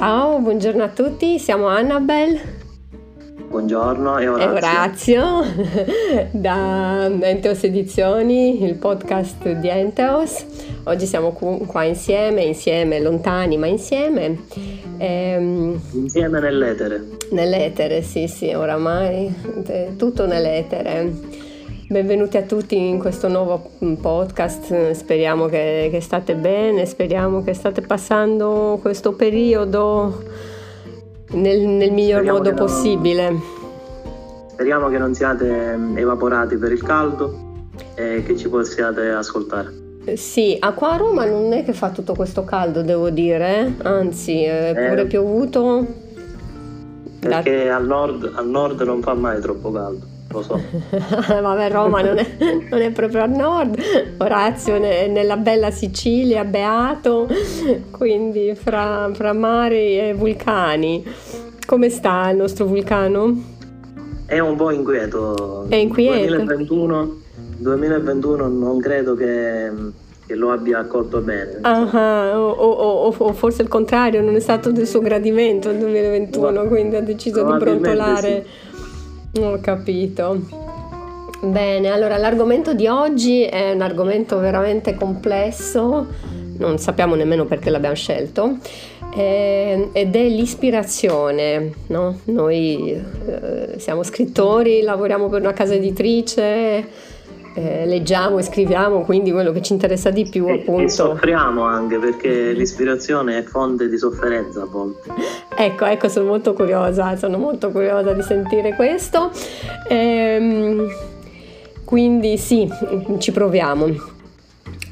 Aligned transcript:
Ciao, 0.00 0.38
buongiorno 0.38 0.82
a 0.82 0.88
tutti, 0.88 1.38
siamo 1.38 1.66
Annabel. 1.66 2.40
Buongiorno 3.50 4.16
e 4.16 4.28
Orazio. 4.28 5.44
da 6.32 7.04
Enteos 7.20 7.64
Edizioni, 7.64 8.64
il 8.64 8.76
podcast 8.76 9.46
di 9.46 9.68
Enteos. 9.68 10.42
Oggi 10.84 11.04
siamo 11.04 11.32
qua 11.32 11.84
insieme, 11.84 12.44
insieme, 12.44 12.98
lontani 12.98 13.58
ma 13.58 13.66
insieme. 13.66 14.38
Ehm, 14.96 15.78
insieme 15.92 16.40
nell'etere. 16.40 17.06
Nell'etere, 17.32 18.00
sì, 18.00 18.26
sì, 18.26 18.54
oramai 18.54 19.30
tutto 19.98 20.24
nell'etere. 20.24 21.12
Benvenuti 21.90 22.36
a 22.36 22.42
tutti 22.42 22.76
in 22.76 23.00
questo 23.00 23.26
nuovo 23.26 23.70
mm, 23.84 23.94
podcast, 23.94 24.92
speriamo 24.92 25.46
che, 25.46 25.88
che, 25.90 26.00
state 26.00 26.36
bene, 26.36 26.86
speriamo 26.86 27.42
che 27.42 27.52
state 27.52 27.80
passando 27.80 28.78
questo 28.80 29.14
periodo 29.14 30.22
nel, 31.32 31.58
nel 31.62 31.90
miglior 31.90 32.18
speriamo 32.20 32.38
modo 32.38 32.54
possibile. 32.54 33.30
Non, 33.30 33.42
speriamo 34.52 34.88
che 34.88 34.98
non 34.98 35.14
siate 35.14 35.76
mm, 35.76 35.98
evaporati 35.98 36.56
per 36.58 36.70
il 36.70 36.80
caldo 36.80 37.72
e 37.96 38.22
che 38.24 38.36
ci 38.36 38.48
possiate 38.48 39.10
ascoltare. 39.10 39.72
Eh, 40.04 40.16
sì, 40.16 40.56
a 40.60 40.72
qua 40.72 40.92
a 40.92 40.96
Roma 40.96 41.24
non 41.24 41.52
è 41.52 41.64
che 41.64 41.72
fa 41.72 41.90
tutto 41.90 42.14
questo 42.14 42.44
caldo, 42.44 42.82
devo 42.82 43.10
dire, 43.10 43.74
anzi 43.82 44.44
è 44.44 44.72
pure 44.76 45.02
eh, 45.02 45.06
piovuto. 45.06 45.86
Perché 47.18 47.64
da... 47.64 47.74
al, 47.74 47.84
nord, 47.84 48.30
al 48.32 48.46
nord 48.46 48.80
non 48.82 49.02
fa 49.02 49.14
mai 49.14 49.40
troppo 49.40 49.72
caldo 49.72 50.09
lo 50.30 50.42
so. 50.42 50.60
Vabbè, 51.40 51.70
Roma 51.70 52.02
non 52.02 52.18
è, 52.18 52.26
non 52.70 52.80
è, 52.80 52.90
proprio 52.92 53.22
al 53.22 53.30
nord, 53.30 53.78
Orazio 54.18 54.76
è 54.76 55.08
nella 55.08 55.36
bella 55.36 55.70
Sicilia, 55.70 56.44
beato, 56.44 57.28
quindi 57.90 58.54
fra, 58.54 59.10
fra 59.12 59.32
mari 59.32 59.98
e 59.98 60.14
vulcani. 60.14 61.04
Come 61.66 61.88
sta 61.88 62.30
il 62.30 62.36
nostro 62.36 62.64
vulcano? 62.66 63.58
È 64.26 64.38
un 64.38 64.56
po' 64.56 64.70
inquieto. 64.70 65.66
È 65.68 65.76
inquieto. 65.76 66.36
2021, 66.36 67.20
2021 67.58 68.48
non 68.48 68.78
credo 68.78 69.14
che, 69.14 69.70
che 70.26 70.34
lo 70.34 70.52
abbia 70.52 70.78
accolto 70.78 71.18
bene. 71.20 71.60
Uh-huh. 71.62 72.38
O, 72.38 72.50
o, 72.50 73.08
o, 73.08 73.32
forse 73.32 73.62
il 73.62 73.68
contrario, 73.68 74.22
non 74.22 74.34
è 74.36 74.40
stato 74.40 74.70
del 74.70 74.86
suo 74.86 75.00
gradimento 75.00 75.70
il 75.70 75.78
2021, 75.78 76.50
no. 76.50 76.64
quindi 76.68 76.96
ha 76.96 77.02
deciso 77.02 77.44
di 77.44 77.56
brontolare. 77.56 78.44
Sì 78.44 78.68
ho 79.38 79.58
capito. 79.60 80.40
Bene, 81.42 81.88
allora 81.88 82.18
l'argomento 82.18 82.74
di 82.74 82.86
oggi 82.86 83.42
è 83.44 83.72
un 83.72 83.80
argomento 83.80 84.38
veramente 84.38 84.94
complesso, 84.94 86.06
non 86.58 86.78
sappiamo 86.78 87.14
nemmeno 87.14 87.46
perché 87.46 87.70
l'abbiamo 87.70 87.94
scelto, 87.94 88.58
eh, 89.14 89.88
ed 89.92 90.14
è 90.14 90.28
l'ispirazione. 90.28 91.72
No? 91.86 92.18
Noi 92.24 92.92
eh, 92.92 93.78
siamo 93.78 94.02
scrittori, 94.02 94.82
lavoriamo 94.82 95.28
per 95.28 95.40
una 95.40 95.54
casa 95.54 95.74
editrice, 95.74 96.86
eh, 97.54 97.84
leggiamo 97.86 98.38
e 98.38 98.42
scriviamo, 98.42 99.02
quindi 99.02 99.32
quello 99.32 99.52
che 99.52 99.62
ci 99.62 99.72
interessa 99.72 100.10
di 100.10 100.28
più 100.28 100.46
e, 100.46 100.60
appunto. 100.60 100.82
E 100.82 100.88
soffriamo 100.88 101.62
anche 101.62 101.98
perché 101.98 102.52
l'ispirazione 102.52 103.38
è 103.38 103.42
fonte 103.42 103.88
di 103.88 103.98
sofferenza 103.98 104.62
a 104.62 104.66
volte. 104.66 105.10
ecco, 105.56 105.84
ecco, 105.84 106.08
sono 106.08 106.26
molto 106.26 106.52
curiosa, 106.52 107.16
sono 107.16 107.38
molto 107.38 107.70
curiosa 107.70 108.12
di 108.12 108.22
sentire 108.22 108.74
questo. 108.74 109.30
Ehm, 109.88 110.88
quindi 111.84 112.38
sì, 112.38 112.68
ci 113.18 113.32
proviamo. 113.32 114.18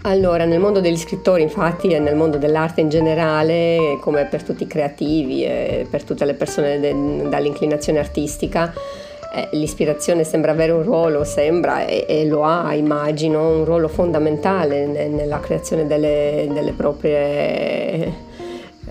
Allora, 0.03 0.45
nel 0.45 0.61
mondo 0.61 0.81
degli 0.81 0.97
scrittori, 0.97 1.43
infatti, 1.43 1.89
e 1.89 1.98
nel 1.98 2.15
mondo 2.15 2.39
dell'arte 2.39 2.81
in 2.81 2.89
generale, 2.89 3.98
come 4.00 4.25
per 4.27 4.43
tutti 4.43 4.62
i 4.62 4.67
creativi 4.67 5.45
e 5.45 5.87
per 5.91 6.05
tutte 6.05 6.25
le 6.25 6.34
persone 6.34 6.78
de- 6.78 7.28
dall'inclinazione 7.28 7.99
artistica, 7.99 8.72
eh, 9.38 9.56
l'ispirazione 9.56 10.25
sembra 10.25 10.53
avere 10.53 10.72
un 10.72 10.82
ruolo, 10.82 11.25
sembra 11.25 11.84
e, 11.87 12.04
e, 12.09 12.26
lo 12.26 12.44
ha, 12.44 12.75
immagino, 12.75 13.56
un 13.56 13.65
ruolo 13.65 13.88
fondamentale 13.88 14.87
ne, 14.87 15.09
nella 15.09 15.41
creazione 15.41 15.87
delle, 15.87 16.49
delle 16.53 16.72
proprie, 16.72 18.12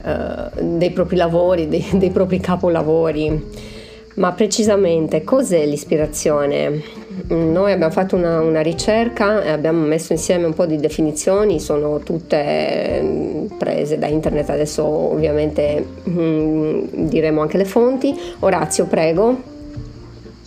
uh, 0.03 0.78
dei 0.78 0.91
propri 0.91 1.16
lavori, 1.16 1.68
dei, 1.68 1.86
dei 1.94 2.12
propri 2.12 2.40
capolavori. 2.40 3.75
Ma 4.16 4.31
precisamente 4.31 5.24
cos'è 5.24 5.63
l'ispirazione? 5.66 6.81
Noi 7.28 7.72
abbiamo 7.72 7.91
fatto 7.91 8.16
una, 8.16 8.41
una, 8.41 8.62
ricerca 8.62 9.44
e 9.44 9.50
abbiamo 9.50 9.86
messo 9.86 10.13
insieme 10.13 10.46
un 10.46 10.53
po' 10.53 10.66
di 10.66 10.78
definizioni, 10.78 11.59
sono 11.59 12.00
tutte 12.00 13.00
mm, 13.02 13.46
prese 13.57 14.00
da 14.00 14.07
internet, 14.07 14.50
adesso 14.50 14.84
ovviamente 14.84 15.86
mm, 16.09 17.07
diremo 17.07 17.41
anche 17.41 17.57
le 17.57 17.66
fonti. 17.66 18.16
Orazio, 18.40 18.86
prego. 18.86 19.56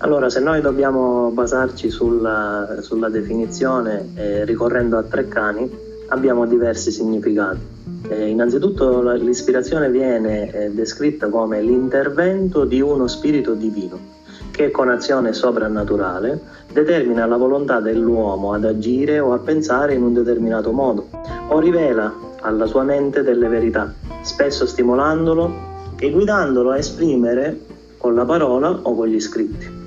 Allora, 0.03 0.31
se 0.31 0.41
noi 0.41 0.63
dobbiamo 0.63 1.31
basarci 1.31 1.91
sulla, 1.91 2.79
sulla 2.81 3.11
definizione 3.11 4.09
eh, 4.15 4.45
ricorrendo 4.47 4.97
a 4.97 5.03
tre 5.03 5.29
cani, 5.29 5.71
abbiamo 6.09 6.47
diversi 6.47 6.91
significati. 6.91 7.61
Eh, 8.09 8.29
innanzitutto 8.29 9.03
l'ispirazione 9.13 9.91
viene 9.91 10.51
eh, 10.53 10.71
descritta 10.71 11.29
come 11.29 11.61
l'intervento 11.61 12.65
di 12.65 12.81
uno 12.81 13.07
spirito 13.09 13.53
divino 13.53 14.19
che 14.51 14.71
con 14.71 14.89
azione 14.89 15.35
soprannaturale 15.35 16.41
determina 16.73 17.27
la 17.27 17.37
volontà 17.37 17.81
dell'uomo 17.81 18.55
ad 18.55 18.65
agire 18.65 19.21
o 19.21 19.35
a 19.35 19.39
pensare 19.39 19.93
in 19.93 20.03
un 20.03 20.15
determinato 20.15 20.73
modo 20.73 21.09
o 21.49 21.59
rivela 21.59 22.13
alla 22.41 22.65
sua 22.65 22.85
mente 22.85 23.23
delle 23.23 23.49
verità, 23.49 23.93
spesso 24.23 24.67
stimolandolo 24.67 25.69
e 25.99 26.11
guidandolo 26.11 26.71
a 26.71 26.79
esprimere 26.79 27.61
con 27.99 28.15
la 28.15 28.25
parola 28.25 28.71
o 28.71 28.95
con 28.95 29.07
gli 29.07 29.21
scritti 29.21 29.80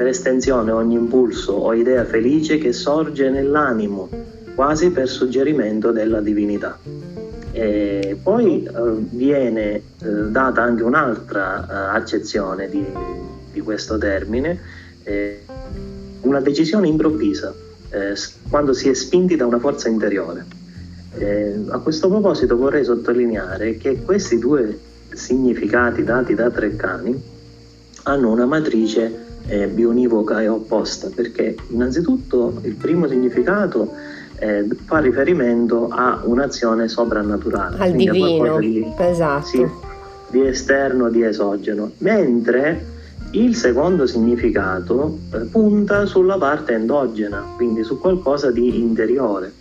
per 0.00 0.08
estensione 0.08 0.70
ogni 0.70 0.94
impulso 0.94 1.52
o 1.52 1.74
idea 1.74 2.06
felice 2.06 2.56
che 2.56 2.72
sorge 2.72 3.28
nell'animo, 3.28 4.08
quasi 4.54 4.88
per 4.88 5.10
suggerimento 5.10 5.92
della 5.92 6.22
divinità. 6.22 6.78
E 7.52 8.18
poi 8.22 8.64
eh, 8.64 8.70
viene 9.10 9.74
eh, 9.74 9.82
data 10.30 10.62
anche 10.62 10.84
un'altra 10.84 11.66
eh, 11.66 11.98
accezione 11.98 12.70
di, 12.70 12.82
di, 13.52 13.60
questo 13.60 13.98
termine, 13.98 14.58
eh, 15.02 15.42
una 16.22 16.40
decisione 16.40 16.88
improvvisa, 16.88 17.52
eh, 17.90 18.14
quando 18.48 18.72
si 18.72 18.88
è 18.88 18.94
spinti 18.94 19.36
da 19.36 19.44
una 19.44 19.58
forza 19.58 19.90
interiore. 19.90 20.46
Eh, 21.18 21.64
a 21.68 21.78
questo 21.78 22.08
proposito 22.08 22.56
vorrei 22.56 22.84
sottolineare 22.84 23.76
che 23.76 24.00
questi 24.02 24.38
due 24.38 24.78
significati 25.12 26.02
dati 26.04 26.34
da 26.34 26.48
Treccani 26.48 27.22
hanno 28.04 28.30
una 28.30 28.46
matrice 28.46 29.28
eh, 29.46 29.66
bionivoca 29.66 30.40
e 30.40 30.48
opposta, 30.48 31.10
perché 31.14 31.56
innanzitutto 31.68 32.60
il 32.62 32.74
primo 32.74 33.08
significato 33.08 33.92
eh, 34.38 34.66
fa 34.86 34.98
riferimento 34.98 35.88
a 35.88 36.20
un'azione 36.24 36.88
soprannaturale. 36.88 37.78
Al 37.78 37.92
divino, 37.92 38.58
di, 38.58 38.84
esatto. 38.98 39.46
Sì, 39.46 39.66
di 40.30 40.46
esterno, 40.46 41.10
di 41.10 41.22
esogeno, 41.22 41.90
mentre 41.98 42.98
il 43.32 43.54
secondo 43.54 44.06
significato 44.06 45.18
eh, 45.32 45.38
punta 45.44 46.06
sulla 46.06 46.36
parte 46.36 46.74
endogena, 46.74 47.44
quindi 47.56 47.84
su 47.84 47.98
qualcosa 47.98 48.50
di 48.50 48.80
interiore. 48.80 49.52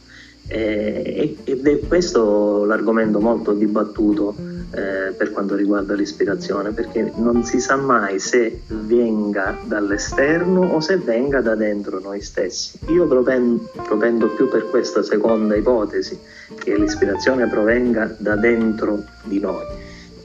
Eh, 0.51 1.37
ed 1.43 1.67
è 1.67 1.79
questo 1.87 2.65
l'argomento 2.65 3.19
molto 3.19 3.53
dibattuto 3.53 4.33
eh, 4.71 5.13
per 5.15 5.31
quanto 5.31 5.55
riguarda 5.55 5.93
l'ispirazione, 5.93 6.71
perché 6.71 7.11
non 7.17 7.43
si 7.43 7.59
sa 7.59 7.75
mai 7.75 8.19
se 8.19 8.61
venga 8.67 9.57
dall'esterno 9.65 10.73
o 10.73 10.79
se 10.79 10.97
venga 10.97 11.41
da 11.41 11.55
dentro 11.55 11.99
noi 11.99 12.21
stessi. 12.21 12.79
Io 12.87 13.07
propendo, 13.07 13.69
propendo 13.83 14.29
più 14.29 14.49
per 14.49 14.69
questa 14.69 15.03
seconda 15.03 15.55
ipotesi, 15.55 16.17
che 16.55 16.75
l'ispirazione 16.77 17.47
provenga 17.47 18.15
da 18.17 18.35
dentro 18.35 19.03
di 19.23 19.39
noi. 19.39 19.65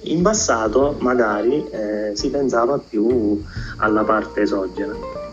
In 0.06 0.22
passato 0.22 0.96
magari 1.00 1.66
eh, 1.70 2.12
si 2.14 2.28
pensava 2.30 2.78
più 2.78 3.42
alla 3.78 4.04
parte 4.04 4.42
esogena. 4.42 5.23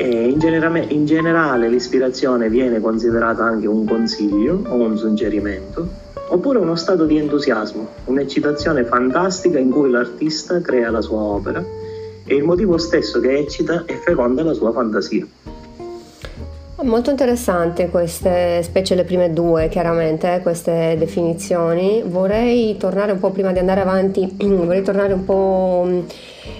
E 0.00 0.28
in, 0.28 0.38
genera- 0.38 0.78
in 0.78 1.06
generale 1.06 1.68
l'ispirazione 1.68 2.48
viene 2.48 2.80
considerata 2.80 3.42
anche 3.42 3.66
un 3.66 3.84
consiglio 3.84 4.62
o 4.68 4.74
un 4.76 4.96
suggerimento 4.96 5.88
oppure 6.28 6.60
uno 6.60 6.76
stato 6.76 7.04
di 7.04 7.16
entusiasmo, 7.16 7.88
un'eccitazione 8.04 8.84
fantastica 8.84 9.58
in 9.58 9.70
cui 9.70 9.90
l'artista 9.90 10.60
crea 10.60 10.90
la 10.90 11.00
sua 11.00 11.20
opera 11.20 11.64
e 12.24 12.34
il 12.34 12.44
motivo 12.44 12.78
stesso 12.78 13.18
che 13.18 13.38
eccita 13.38 13.84
e 13.86 13.94
feconda 13.94 14.44
la 14.44 14.52
sua 14.52 14.70
fantasia. 14.70 15.26
Molto 16.80 17.10
interessante 17.10 17.88
queste, 17.88 18.62
specie 18.62 18.94
le 18.94 19.02
prime 19.02 19.32
due, 19.32 19.68
chiaramente, 19.68 20.38
queste 20.42 20.94
definizioni. 20.96 22.04
Vorrei 22.06 22.76
tornare 22.76 23.10
un 23.10 23.18
po' 23.18 23.30
prima 23.30 23.50
di 23.50 23.58
andare 23.58 23.80
avanti, 23.80 24.36
vorrei 24.38 24.82
tornare 24.84 25.12
un 25.12 25.24
po' 25.24 25.84
mm, 25.84 26.00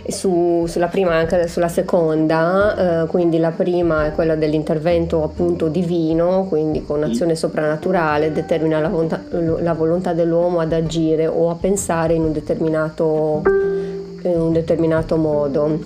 su, 0.08 0.64
sulla 0.66 0.88
prima 0.88 1.12
e 1.12 1.14
anche 1.18 1.46
sulla 1.46 1.68
seconda, 1.68 3.04
eh, 3.04 3.06
quindi 3.06 3.38
la 3.38 3.52
prima 3.52 4.06
è 4.06 4.12
quella 4.12 4.34
dell'intervento 4.34 5.22
appunto 5.22 5.68
divino, 5.68 6.46
quindi 6.48 6.84
con 6.84 7.04
azione 7.04 7.36
soprannaturale 7.36 8.32
determina 8.32 8.80
la 8.80 8.88
volontà, 8.88 9.22
la 9.30 9.72
volontà 9.74 10.14
dell'uomo 10.14 10.58
ad 10.58 10.72
agire 10.72 11.28
o 11.28 11.48
a 11.48 11.54
pensare 11.54 12.14
in 12.14 12.22
un 12.22 12.32
determinato, 12.32 13.42
in 13.44 14.40
un 14.40 14.52
determinato 14.52 15.16
modo. 15.16 15.78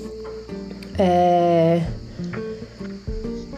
Eh, 0.97 2.01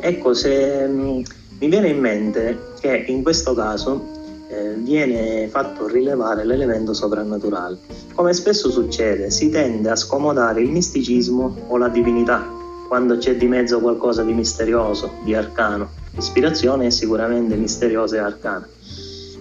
Ecco, 0.06 0.34
se 0.34 0.86
mm, 0.86 1.22
mi 1.60 1.68
viene 1.70 1.88
in 1.88 1.98
mente 1.98 2.72
che 2.78 3.06
in 3.08 3.22
questo 3.22 3.54
caso 3.54 4.04
eh, 4.48 4.74
viene 4.74 5.48
fatto 5.48 5.86
rilevare 5.86 6.44
l'elemento 6.44 6.92
soprannaturale. 6.92 7.78
Come 8.12 8.34
spesso 8.34 8.70
succede, 8.70 9.30
si 9.30 9.48
tende 9.48 9.88
a 9.88 9.96
scomodare 9.96 10.60
il 10.60 10.68
misticismo 10.70 11.56
o 11.68 11.78
la 11.78 11.88
divinità 11.88 12.46
quando 12.86 13.16
c'è 13.16 13.36
di 13.36 13.46
mezzo 13.46 13.80
qualcosa 13.80 14.22
di 14.22 14.34
misterioso, 14.34 15.10
di 15.24 15.34
arcano. 15.34 15.88
L'ispirazione 16.10 16.88
è 16.88 16.90
sicuramente 16.90 17.54
misteriosa 17.54 18.16
e 18.16 18.18
arcana. 18.18 18.68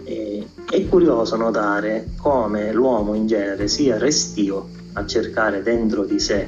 E, 0.05 0.47
è 0.69 0.87
curioso 0.87 1.35
notare 1.35 2.11
come 2.21 2.71
l'uomo 2.71 3.15
in 3.15 3.27
genere 3.27 3.67
sia 3.67 3.97
restio 3.97 4.69
a 4.93 5.05
cercare 5.05 5.61
dentro 5.61 6.05
di 6.05 6.19
sé 6.19 6.47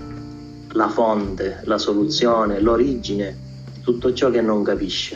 la 0.72 0.88
fonte, 0.88 1.60
la 1.66 1.78
soluzione, 1.78 2.62
l'origine 2.62 3.44
tutto 3.86 4.12
ciò 4.14 4.30
che 4.32 4.42
non 4.42 4.64
capisce, 4.64 5.16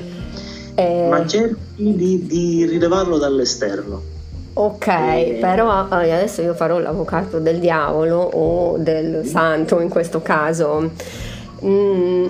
eh... 0.75 1.07
ma 1.09 1.25
cerchi 1.25 1.95
di, 1.95 2.25
di 2.25 2.65
rilevarlo 2.65 3.17
dall'esterno. 3.17 4.01
Ok, 4.53 4.87
e... 4.87 5.37
però 5.41 5.87
eh, 6.01 6.11
adesso 6.11 6.41
io 6.41 6.53
farò 6.53 6.79
l'avvocato 6.79 7.39
del 7.39 7.59
diavolo 7.59 8.17
o 8.17 8.77
del 8.77 9.25
santo 9.25 9.79
in 9.81 9.89
questo 9.89 10.21
caso. 10.21 10.91
Mm, 11.65 12.25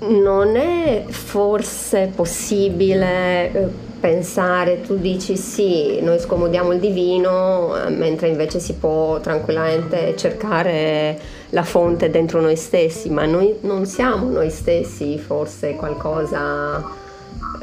non 0.00 0.56
è 0.56 1.04
forse 1.08 2.10
possibile 2.14 3.52
eh, 3.52 3.68
pensare, 4.00 4.80
tu 4.80 4.96
dici 4.96 5.36
sì, 5.36 6.00
noi 6.00 6.18
scomodiamo 6.18 6.72
il 6.72 6.80
divino, 6.80 7.76
eh, 7.76 7.90
mentre 7.90 8.28
invece 8.28 8.60
si 8.60 8.74
può 8.74 9.20
tranquillamente 9.20 10.16
cercare 10.16 11.18
la 11.50 11.62
fonte 11.62 12.10
dentro 12.10 12.40
noi 12.40 12.56
stessi, 12.56 13.10
ma 13.10 13.24
noi 13.26 13.56
non 13.60 13.86
siamo 13.86 14.30
noi 14.30 14.50
stessi 14.50 15.18
forse 15.18 15.74
qualcosa 15.74 16.82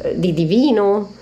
eh, 0.01 0.19
di 0.19 0.33
divino? 0.33 1.13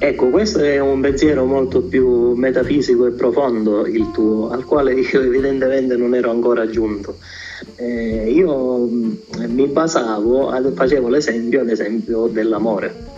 Ecco, 0.00 0.28
questo 0.28 0.60
è 0.60 0.78
un 0.78 1.00
pensiero 1.00 1.44
molto 1.44 1.82
più 1.82 2.34
metafisico 2.34 3.06
e 3.06 3.10
profondo 3.10 3.84
il 3.86 4.10
tuo, 4.12 4.50
al 4.50 4.64
quale 4.64 4.94
io 4.94 5.20
evidentemente 5.20 5.96
non 5.96 6.14
ero 6.14 6.30
ancora 6.30 6.68
giunto. 6.68 7.16
Eh, 7.74 8.30
io 8.30 8.78
mm, 8.78 9.12
mi 9.48 9.66
basavo, 9.66 10.52
facevo 10.74 11.08
l'esempio 11.08 11.62
ad 11.62 11.70
esempio 11.70 12.28
dell'amore 12.28 13.16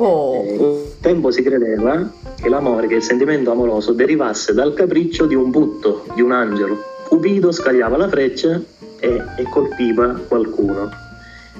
Oh. 0.00 0.42
Eh, 0.46 0.56
un 0.56 0.78
tempo 0.98 1.30
si 1.30 1.42
credeva 1.42 2.10
che 2.40 2.48
l'amore, 2.48 2.86
che 2.86 2.94
il 2.94 3.02
sentimento 3.02 3.50
amoroso 3.50 3.92
derivasse 3.92 4.54
dal 4.54 4.72
capriccio 4.72 5.26
di 5.26 5.34
un 5.34 5.50
butto, 5.50 6.06
di 6.14 6.22
un 6.22 6.32
angelo. 6.32 6.89
Cupido 7.10 7.50
scagliava 7.50 7.96
la 7.96 8.08
freccia 8.08 8.62
e, 9.00 9.22
e 9.36 9.42
colpiva 9.50 10.14
qualcuno. 10.28 10.88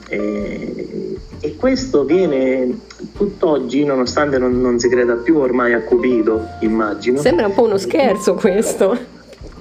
E, 0.08 1.16
e, 1.40 1.56
questo 1.56 2.04
viene 2.04 2.78
tutt'oggi, 3.16 3.84
nonostante 3.84 4.38
non, 4.38 4.60
non, 4.60 4.78
si 4.78 4.88
creda 4.88 5.14
più 5.14 5.38
ormai 5.38 5.72
a 5.72 5.82
Cupido, 5.82 6.40
immagino. 6.60 7.18
Sembra 7.18 7.48
un 7.48 7.54
po' 7.54 7.64
uno 7.64 7.78
scherzo 7.78 8.34
questo. 8.34 8.96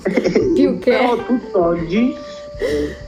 più 0.54 0.78
che... 0.78 0.92
Però 0.92 1.18
tutt'oggi 1.26 2.14
eh, 2.14 3.08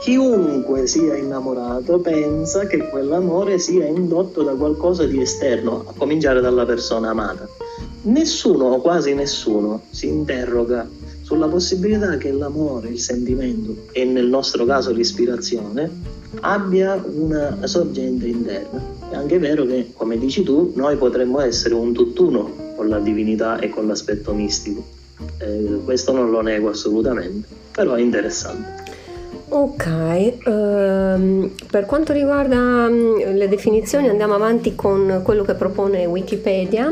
Chiunque 0.00 0.86
sia 0.86 1.16
innamorato 1.16 1.98
pensa 1.98 2.66
che 2.66 2.88
quell'amore 2.88 3.58
sia 3.58 3.86
indotto 3.86 4.42
da 4.42 4.52
qualcosa 4.52 5.04
di 5.06 5.20
esterno, 5.20 5.84
a 5.88 5.92
cominciare 5.96 6.42
dalla 6.42 6.66
persona 6.66 7.08
amata. 7.08 7.48
Nessuno 8.02 8.66
o 8.66 8.80
quasi 8.80 9.14
nessuno 9.14 9.82
si 9.90 10.06
interroga 10.06 10.88
sulla 11.28 11.46
possibilità 11.46 12.16
che 12.16 12.32
l'amore, 12.32 12.88
il 12.88 12.98
sentimento 12.98 13.88
e 13.92 14.06
nel 14.06 14.28
nostro 14.28 14.64
caso 14.64 14.92
l'ispirazione 14.92 15.90
abbia 16.40 16.98
una 17.04 17.58
sorgente 17.66 18.26
interna. 18.28 18.82
È 19.10 19.14
anche 19.14 19.38
vero 19.38 19.66
che, 19.66 19.90
come 19.94 20.18
dici 20.18 20.42
tu, 20.42 20.72
noi 20.74 20.96
potremmo 20.96 21.40
essere 21.40 21.74
un 21.74 21.92
tutt'uno 21.92 22.72
con 22.76 22.88
la 22.88 22.98
divinità 22.98 23.58
e 23.58 23.68
con 23.68 23.86
l'aspetto 23.86 24.32
mistico. 24.32 24.82
Eh, 25.36 25.80
questo 25.84 26.12
non 26.12 26.30
lo 26.30 26.40
nego 26.40 26.70
assolutamente, 26.70 27.46
però 27.72 27.92
è 27.92 28.00
interessante. 28.00 28.86
Ok, 29.50 30.32
um, 30.46 31.50
per 31.70 31.84
quanto 31.84 32.14
riguarda 32.14 32.56
um, 32.56 33.18
le 33.34 33.48
definizioni 33.48 34.08
andiamo 34.08 34.34
avanti 34.34 34.74
con 34.74 35.20
quello 35.22 35.42
che 35.42 35.52
propone 35.52 36.06
Wikipedia. 36.06 36.90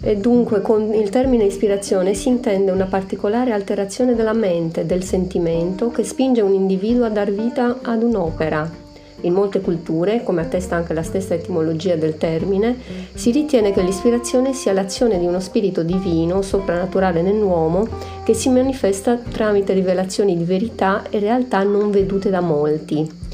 E 0.00 0.16
dunque 0.16 0.62
con 0.62 0.94
il 0.94 1.10
termine 1.10 1.44
ispirazione 1.44 2.14
si 2.14 2.28
intende 2.28 2.70
una 2.70 2.86
particolare 2.86 3.52
alterazione 3.52 4.14
della 4.14 4.32
mente, 4.32 4.86
del 4.86 5.02
sentimento, 5.02 5.90
che 5.90 6.04
spinge 6.04 6.40
un 6.40 6.54
individuo 6.54 7.04
a 7.04 7.10
dar 7.10 7.32
vita 7.32 7.80
ad 7.82 8.02
un'opera, 8.02 8.86
in 9.22 9.32
molte 9.32 9.60
culture, 9.60 10.22
come 10.22 10.42
attesta 10.42 10.76
anche 10.76 10.94
la 10.94 11.02
stessa 11.02 11.34
etimologia 11.34 11.96
del 11.96 12.16
termine, 12.16 12.76
si 13.14 13.32
ritiene 13.32 13.72
che 13.72 13.82
l'ispirazione 13.82 14.52
sia 14.52 14.72
l'azione 14.72 15.18
di 15.18 15.26
uno 15.26 15.40
spirito 15.40 15.82
divino, 15.82 16.42
soprannaturale 16.42 17.20
nell'uomo, 17.20 17.88
che 18.22 18.34
si 18.34 18.48
manifesta 18.48 19.16
tramite 19.16 19.72
rivelazioni 19.72 20.36
di 20.36 20.44
verità 20.44 21.02
e 21.10 21.18
realtà 21.18 21.64
non 21.64 21.90
vedute 21.90 22.30
da 22.30 22.40
molti. 22.40 23.26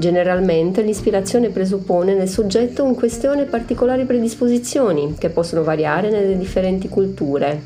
Generalmente 0.00 0.80
l'ispirazione 0.80 1.50
presuppone 1.50 2.14
nel 2.14 2.26
soggetto 2.26 2.86
in 2.86 2.94
questione 2.94 3.44
particolari 3.44 4.06
predisposizioni, 4.06 5.14
che 5.18 5.28
possono 5.28 5.62
variare 5.62 6.08
nelle 6.08 6.38
differenti 6.38 6.88
culture. 6.88 7.60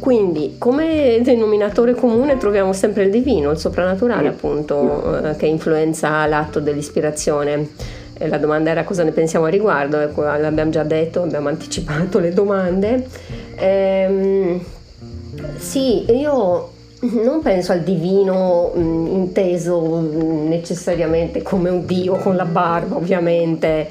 Quindi 0.00 0.56
come 0.58 1.20
denominatore 1.22 1.94
comune 1.94 2.36
troviamo 2.36 2.72
sempre 2.72 3.04
il 3.04 3.10
divino, 3.10 3.52
il 3.52 3.58
soprannaturale 3.58 4.26
appunto, 4.26 5.22
eh, 5.22 5.36
che 5.36 5.46
influenza 5.46 6.26
l'atto 6.26 6.58
dell'ispirazione. 6.58 7.68
E 8.18 8.26
la 8.26 8.38
domanda 8.38 8.70
era 8.70 8.82
cosa 8.82 9.04
ne 9.04 9.12
pensiamo 9.12 9.44
a 9.44 9.50
riguardo, 9.50 10.00
ecco, 10.00 10.22
l'abbiamo 10.22 10.70
già 10.70 10.82
detto, 10.82 11.22
abbiamo 11.22 11.46
anticipato 11.48 12.18
le 12.18 12.32
domande. 12.32 13.06
Ehm, 13.54 14.60
sì, 15.58 16.10
io 16.10 16.72
non 17.10 17.40
penso 17.42 17.72
al 17.72 17.80
divino 17.80 18.72
mh, 18.74 18.80
mm, 18.80 19.06
inteso 19.06 19.80
mh, 19.80 20.48
necessariamente 20.48 21.42
come 21.42 21.70
un 21.70 21.84
dio 21.86 22.16
con 22.16 22.36
la 22.36 22.44
barba, 22.44 22.96
ovviamente 22.96 23.90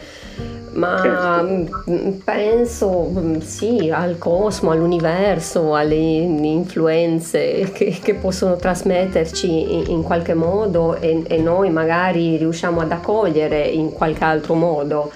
ma 0.74 1.00
certo. 1.02 1.84
Mm, 1.90 2.10
penso 2.24 3.12
mm, 3.12 3.40
sì 3.40 3.92
al 3.92 4.18
cosmo, 4.18 4.72
all'universo, 4.72 5.76
alle 5.76 5.96
influenze 5.96 7.72
che, 7.74 7.98
che 8.02 8.14
possono 8.16 8.56
trasmetterci 8.56 9.74
in, 9.74 9.84
in 9.88 10.04
qualche 10.04 10.34
modo 10.34 10.96
e, 10.96 11.24
e, 11.28 11.38
noi 11.38 11.70
magari 11.70 12.38
riusciamo 12.38 12.82
ad 12.82 12.92
accogliere 12.92 13.62
in 13.62 13.92
qualche 13.92 14.24
altro 14.24 14.56
modo. 14.56 15.12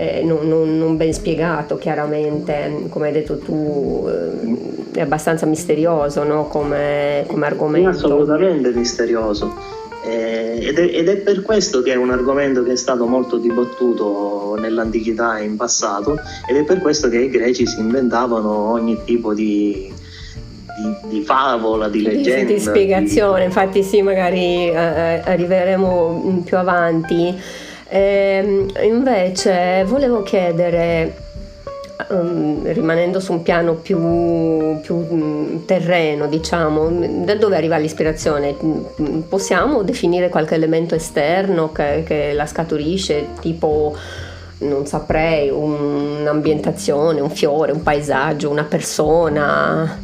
Eh, 0.00 0.22
non, 0.22 0.46
non, 0.46 0.78
non, 0.78 0.96
ben 0.96 1.12
spiegato 1.12 1.76
chiaramente, 1.76 2.84
come 2.88 3.08
hai 3.08 3.12
detto 3.12 3.38
tu, 3.38 4.06
eh, 4.08 4.98
è 4.98 5.00
abbastanza 5.00 5.44
misterioso 5.44 6.22
no? 6.22 6.46
come, 6.46 7.24
come 7.26 7.46
argomento. 7.46 7.88
Assolutamente 7.88 8.70
misterioso 8.70 9.52
eh, 10.08 10.58
ed, 10.60 10.78
è, 10.78 10.98
ed, 10.98 11.08
è, 11.08 11.16
per 11.16 11.42
questo 11.42 11.82
che 11.82 11.92
è 11.92 11.96
un 11.96 12.10
argomento 12.10 12.62
che 12.62 12.72
è 12.72 12.76
stato 12.76 13.06
molto 13.06 13.36
dibattuto 13.36 14.56
nell'antichità 14.58 15.38
e 15.38 15.44
in 15.44 15.56
passato 15.56 16.18
ed 16.48 16.56
è 16.56 16.64
per 16.64 16.78
questo 16.78 17.08
che 17.08 17.18
i 17.18 17.28
greci 17.28 17.66
si 17.66 17.80
inventavano 17.80 18.70
ogni 18.70 18.98
tipo 19.04 19.34
di, 19.34 19.92
di, 20.80 21.08
di 21.08 21.20
favola, 21.22 21.88
di 21.88 22.02
leggenda. 22.02 22.46
Di, 22.46 22.54
di 22.54 22.60
spiegazione, 22.60 23.44
infatti 23.44 23.82
sì, 23.82 24.00
magari 24.00 24.68
eh, 24.68 25.22
arriveremo 25.24 26.42
più 26.44 26.56
avanti. 26.56 27.66
Eh, 27.90 28.66
invece 28.82 29.84
volevo 29.86 30.22
chiedere 30.22 31.26
um, 32.10 32.60
rimanendo 32.72 33.18
su 33.18 33.32
un 33.32 33.42
piano 33.42 33.74
più, 33.74 34.78
più 34.80 34.94
um, 34.94 35.64
terreno, 35.64 36.26
diciamo, 36.26 36.90
da 37.24 37.34
dove 37.34 37.56
arriva 37.56 37.76
l'ispirazione? 37.76 38.54
Mm, 38.62 39.20
possiamo 39.28 39.82
definire 39.82 40.28
qualche 40.28 40.54
elemento 40.54 40.94
esterno 40.94 41.72
che, 41.72 42.04
che 42.06 42.32
la 42.32 42.46
scaturisce, 42.46 43.28
tipo 43.40 43.96
non 44.58 44.86
saprei, 44.86 45.50
un'ambientazione, 45.50 47.20
un 47.20 47.30
fiore, 47.30 47.72
un 47.72 47.82
paesaggio, 47.82 48.50
una 48.50 48.64
persona? 48.64 49.98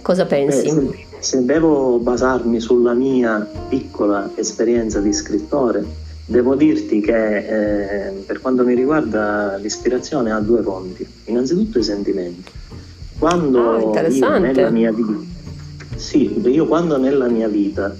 Cosa 0.00 0.26
pensi? 0.26 0.66
Eh, 0.68 1.06
se 1.18 1.44
devo 1.44 1.98
basarmi 1.98 2.60
sulla 2.60 2.94
mia 2.94 3.46
piccola 3.68 4.30
esperienza 4.34 5.00
di 5.00 5.12
scrittore, 5.12 5.84
devo 6.24 6.54
dirti 6.54 7.00
che 7.00 8.08
eh, 8.08 8.12
per 8.26 8.40
quanto 8.40 8.64
mi 8.64 8.74
riguarda 8.74 9.56
l'ispirazione 9.56 10.32
ha 10.32 10.40
due 10.40 10.62
fonti. 10.62 11.06
Innanzitutto 11.26 11.78
i 11.78 11.82
sentimenti. 11.82 12.50
Quando 13.18 13.92
ah, 13.92 14.08
io 14.08 14.38
nella 14.38 14.70
mia 14.70 14.92
vita, 14.92 15.18
sì, 15.94 16.40
io 16.44 16.66
quando 16.66 16.98
nella 16.98 17.28
mia 17.28 17.48
vita 17.48 17.94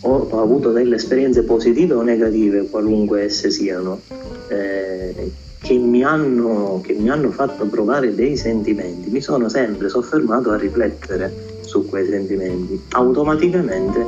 ho, 0.00 0.26
ho 0.30 0.42
avuto 0.42 0.72
delle 0.72 0.96
esperienze 0.96 1.42
positive 1.42 1.94
o 1.94 2.02
negative, 2.02 2.68
qualunque 2.68 3.22
esse 3.22 3.50
siano, 3.50 4.00
eh, 4.48 5.32
che 5.60 5.74
mi, 5.74 6.04
hanno, 6.04 6.80
che 6.84 6.92
mi 6.92 7.08
hanno 7.10 7.30
fatto 7.30 7.66
provare 7.66 8.14
dei 8.14 8.36
sentimenti, 8.36 9.10
mi 9.10 9.20
sono 9.20 9.48
sempre 9.48 9.88
soffermato 9.88 10.50
a 10.50 10.56
riflettere 10.56 11.56
su 11.62 11.86
quei 11.86 12.06
sentimenti, 12.06 12.80
automaticamente 12.90 13.98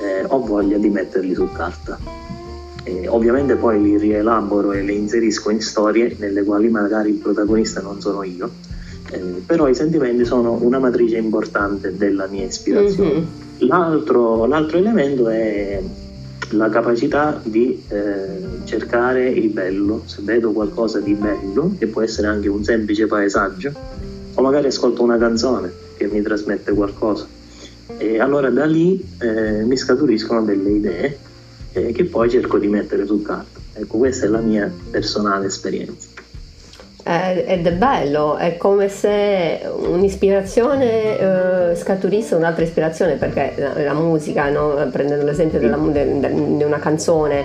eh, 0.00 0.24
ho 0.26 0.40
voglia 0.40 0.78
di 0.78 0.88
metterli 0.88 1.34
su 1.34 1.48
carta. 1.52 1.98
E 2.86 3.08
ovviamente 3.08 3.56
poi 3.56 3.82
li 3.82 3.98
rielaboro 3.98 4.70
e 4.70 4.80
li 4.80 4.94
inserisco 4.94 5.50
in 5.50 5.60
storie 5.60 6.14
nelle 6.20 6.44
quali 6.44 6.68
magari 6.68 7.08
il 7.10 7.16
protagonista 7.16 7.80
non 7.80 8.00
sono 8.00 8.22
io, 8.22 8.48
eh, 9.10 9.42
però 9.44 9.66
i 9.66 9.74
sentimenti 9.74 10.24
sono 10.24 10.56
una 10.60 10.78
matrice 10.78 11.16
importante 11.16 11.96
della 11.96 12.28
mia 12.28 12.44
ispirazione. 12.44 13.10
Mm-hmm. 13.10 13.24
L'altro, 13.66 14.46
l'altro, 14.46 14.78
elemento 14.78 15.28
è 15.28 15.82
la 16.50 16.68
capacità 16.68 17.40
di 17.42 17.82
eh, 17.88 18.62
cercare 18.62 19.30
il 19.30 19.48
bello, 19.48 20.02
se 20.04 20.20
vedo 20.22 20.52
qualcosa 20.52 21.00
di 21.00 21.14
bello, 21.14 21.74
che 21.76 21.88
può 21.88 22.02
essere 22.02 22.28
anche 22.28 22.46
un 22.46 22.62
semplice 22.62 23.08
paesaggio, 23.08 23.72
o 24.32 24.42
magari 24.42 24.68
ascolto 24.68 25.02
una 25.02 25.18
canzone 25.18 25.72
che 25.96 26.06
mi 26.06 26.22
trasmette 26.22 26.70
qualcosa. 26.70 27.26
E 27.98 28.20
allora 28.20 28.48
da 28.50 28.64
lì 28.64 29.04
eh, 29.18 29.64
mi 29.64 29.76
scaturiscono 29.76 30.44
delle 30.44 30.70
idee 30.70 31.18
eh, 31.76 31.92
che 31.92 32.04
poi 32.04 32.30
cerco 32.30 32.58
di 32.58 32.68
mettere 32.68 33.04
su 33.06 33.20
carta. 33.22 33.60
Ecco, 33.74 33.98
questa 33.98 34.26
è 34.26 34.28
la 34.28 34.40
mia 34.40 34.72
personale 34.90 35.46
esperienza. 35.46 36.08
Ed 37.08 37.64
è 37.64 37.72
bello, 37.72 38.36
è 38.36 38.56
come 38.56 38.88
se 38.88 39.60
un'ispirazione 39.78 41.18
eh, 41.70 41.76
scaturisse 41.76 42.34
un'altra 42.34 42.64
ispirazione, 42.64 43.14
perché 43.14 43.52
la, 43.58 43.80
la 43.80 43.94
musica, 43.94 44.48
no? 44.50 44.88
prendendo 44.90 45.24
l'esempio 45.24 45.60
della, 45.60 45.76
di 45.76 46.64
una 46.64 46.78
canzone, 46.80 47.44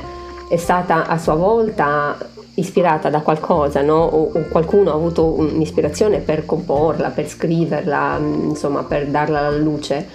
è 0.49 0.57
stata 0.57 1.05
a 1.05 1.19
sua 1.19 1.35
volta 1.35 2.17
ispirata 2.55 3.11
da 3.11 3.19
qualcosa, 3.19 3.81
no? 3.83 4.03
o, 4.03 4.31
o, 4.33 4.47
qualcuno 4.49 4.89
ha 4.91 4.95
avuto 4.95 5.25
un'ispirazione 5.25 6.19
per 6.19 6.47
comporla, 6.47 7.09
per 7.09 7.27
scriverla, 7.27 8.17
mm, 8.17 8.49
insomma, 8.49 8.83
per 8.83 9.05
darla 9.07 9.45
alla 9.45 9.57
luce. 9.57 10.07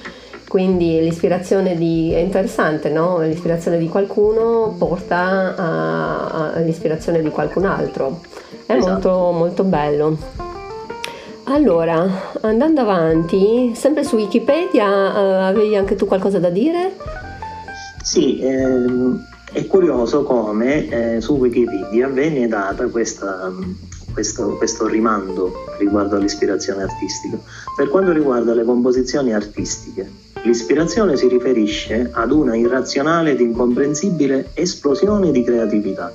Quindi 0.48 1.00
l'ispirazione 1.00 1.76
di, 1.76 2.12
è 2.12 2.18
interessante, 2.18 2.88
no? 2.88 3.20
L'ispirazione 3.20 3.78
di 3.78 3.88
qualcuno 3.88 4.74
porta 4.78 5.54
all'ispirazione 6.54 7.20
di 7.20 7.30
qualcun 7.30 7.64
altro. 7.64 8.20
È 8.64 8.72
esatto. 8.72 9.08
molto, 9.08 9.32
molto 9.32 9.64
bello. 9.64 10.16
Allora, 11.48 12.08
andando 12.40 12.80
avanti, 12.80 13.72
sempre 13.74 14.02
su 14.02 14.16
Wikipedia, 14.16 14.88
uh, 14.88 15.44
avevi 15.44 15.76
anche 15.76 15.94
tu 15.94 16.04
qualcosa 16.04 16.40
da 16.40 16.50
dire? 16.50 16.96
Sì, 18.02 18.40
ehm, 18.40 19.24
è 19.52 19.64
curioso 19.66 20.24
come 20.24 20.88
eh, 20.88 21.20
su 21.20 21.34
Wikipedia 21.34 22.08
venne 22.08 22.48
data 22.48 22.88
questa, 22.88 23.52
questo, 24.12 24.56
questo, 24.56 24.88
rimando 24.88 25.52
riguardo 25.78 26.16
all'ispirazione 26.16 26.82
artistica. 26.82 27.38
Per 27.76 27.88
quanto 27.88 28.10
riguarda 28.10 28.52
le 28.52 28.64
composizioni 28.64 29.32
artistiche, 29.32 30.10
l'ispirazione 30.46 31.16
si 31.16 31.26
riferisce 31.26 32.08
ad 32.12 32.30
una 32.30 32.56
irrazionale 32.56 33.32
ed 33.32 33.40
incomprensibile 33.40 34.50
esplosione 34.54 35.32
di 35.32 35.42
creatività. 35.42 36.14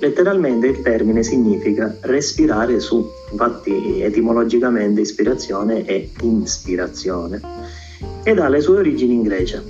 Letteralmente 0.00 0.66
il 0.66 0.82
termine 0.82 1.22
significa 1.22 1.96
respirare 2.00 2.80
su, 2.80 3.08
infatti 3.30 4.02
etimologicamente 4.02 5.00
ispirazione 5.00 5.84
è 5.84 6.08
ispirazione, 6.20 7.40
ed 8.24 8.38
ha 8.38 8.48
le 8.48 8.60
sue 8.60 8.78
origini 8.78 9.14
in 9.14 9.22
Grecia. 9.22 9.62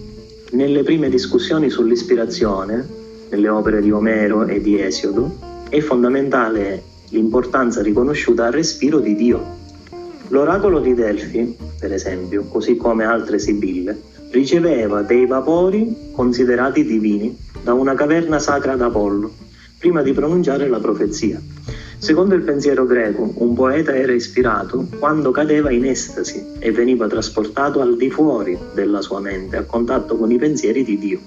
Nelle 0.53 0.83
prime 0.83 1.11
discussioni 1.11 1.69
sull'ispirazione, 1.69 2.87
nelle 3.29 3.49
opere 3.49 3.83
di 3.83 3.91
Omero 3.91 4.47
e 4.47 4.61
di 4.63 4.81
Esiodo, 4.81 5.37
è 5.69 5.81
fondamentale 5.81 6.83
l'importanza 7.11 7.83
riconosciuta 7.83 8.47
al 8.47 8.53
respiro 8.53 9.01
di 9.01 9.15
Dio. 9.15 9.58
L'oracolo 10.29 10.81
di 10.81 10.95
Delfi, 10.95 11.57
per 11.79 11.93
esempio, 11.93 12.45
così 12.45 12.77
come 12.77 13.05
altre 13.05 13.39
sibille, 13.39 13.99
riceveva 14.31 15.03
dei 15.03 15.27
vapori 15.27 16.11
considerati 16.13 16.85
divini 16.85 17.37
da 17.63 17.73
una 17.73 17.95
caverna 17.95 18.39
sacra 18.39 18.77
d'Apollo, 18.77 19.33
prima 19.79 20.03
di 20.03 20.13
pronunciare 20.13 20.69
la 20.69 20.79
profezia. 20.79 21.41
Secondo 21.99 22.35
il 22.35 22.43
pensiero 22.43 22.85
greco, 22.85 23.33
un 23.37 23.55
poeta 23.55 23.95
era 23.95 24.13
ispirato 24.13 24.87
quando 24.99 25.31
cadeva 25.31 25.71
in 25.73 25.87
estasi 25.87 26.45
e 26.59 26.71
veniva 26.73 27.09
trasportato 27.09 27.81
al 27.81 27.97
di 27.97 28.11
fuori 28.11 28.57
della 28.75 29.01
sua 29.01 29.21
mente, 29.21 29.57
a 29.57 29.65
contatto 29.65 30.17
con 30.17 30.31
i 30.31 30.39
pensieri 30.39 30.85
di 30.85 30.99
Dio. 30.99 31.19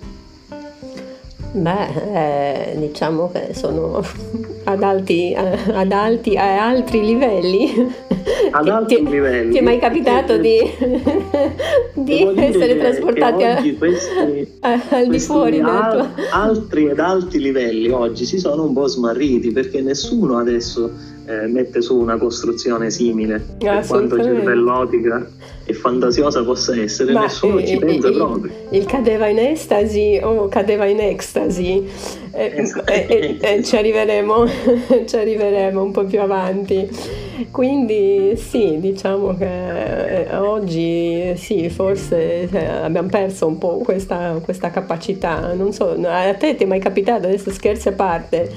Beh, 1.54 2.74
eh, 2.74 2.78
diciamo 2.78 3.30
che 3.32 3.54
sono 3.54 4.02
ad 4.64 4.84
alti, 4.84 5.36
ad 5.36 5.92
alti, 5.92 6.38
a 6.38 6.66
altri 6.66 7.06
livelli. 7.06 8.10
Ad 8.52 8.68
alti 8.68 8.96
ti, 8.96 9.10
livelli. 9.10 9.52
Ti 9.52 9.58
è 9.58 9.62
mai 9.62 9.80
capitato 9.80 10.38
di, 10.38 10.60
di 11.94 12.34
essere 12.36 12.78
trasportati 12.78 13.44
a, 13.44 13.62
questi, 13.78 14.48
al 14.62 15.08
di 15.08 15.20
fuori 15.20 15.60
al, 15.60 15.92
tuo... 15.92 16.24
Altri 16.32 16.88
ed 16.88 17.00
alti 17.00 17.40
livelli 17.40 17.90
oggi 17.90 18.26
si 18.26 18.38
sono 18.38 18.64
un 18.64 18.74
po' 18.74 18.88
smarriti 18.88 19.52
perché 19.52 19.82
nessuno 19.82 20.38
adesso 20.38 20.92
eh, 21.26 21.48
mette 21.48 21.82
su 21.82 21.98
una 21.98 22.18
costruzione 22.18 22.90
simile 22.90 23.56
per 23.58 23.86
quanto 23.88 24.22
cervellotica 24.22 25.26
e 25.64 25.74
fantasiosa 25.74 26.44
possa 26.44 26.76
essere, 26.76 27.14
Ma 27.14 27.22
nessuno 27.22 27.60
eh, 27.60 27.68
ci 27.68 27.78
pensa 27.78 28.08
il, 28.10 28.16
proprio. 28.16 28.52
Il 28.70 28.86
cadeva 28.86 29.28
in 29.28 29.40
estasi 29.40 30.20
o 30.22 30.48
cadeva 30.48 30.86
in 30.86 31.00
ecstasy, 31.00 31.88
eh, 32.32 32.54
esatto. 32.58 32.92
eh, 32.92 33.38
eh, 33.40 33.64
ci, 33.64 33.78
arriveremo, 33.78 34.46
ci 35.06 35.16
arriveremo 35.16 35.82
un 35.82 35.92
po' 35.92 36.04
più 36.06 36.20
avanti. 36.20 37.30
Quindi 37.50 38.36
sì, 38.38 38.78
diciamo 38.80 39.36
che 39.36 40.28
eh, 40.28 40.36
oggi 40.36 41.34
sì, 41.38 41.70
forse 41.70 42.50
eh, 42.50 42.66
abbiamo 42.66 43.08
perso 43.08 43.48
un 43.48 43.58
po' 43.58 43.78
questa, 43.78 44.40
questa 44.44 44.70
capacità. 44.70 45.54
Non 45.54 45.74
so, 45.74 45.96
a 46.06 46.34
te 46.36 46.56
ti 46.56 46.64
è 46.64 46.68
mai 46.68 46.80
capitato, 46.80 47.28
adesso 47.28 47.52
scherzi 47.52 47.88
a 47.88 47.94
parte, 47.94 48.52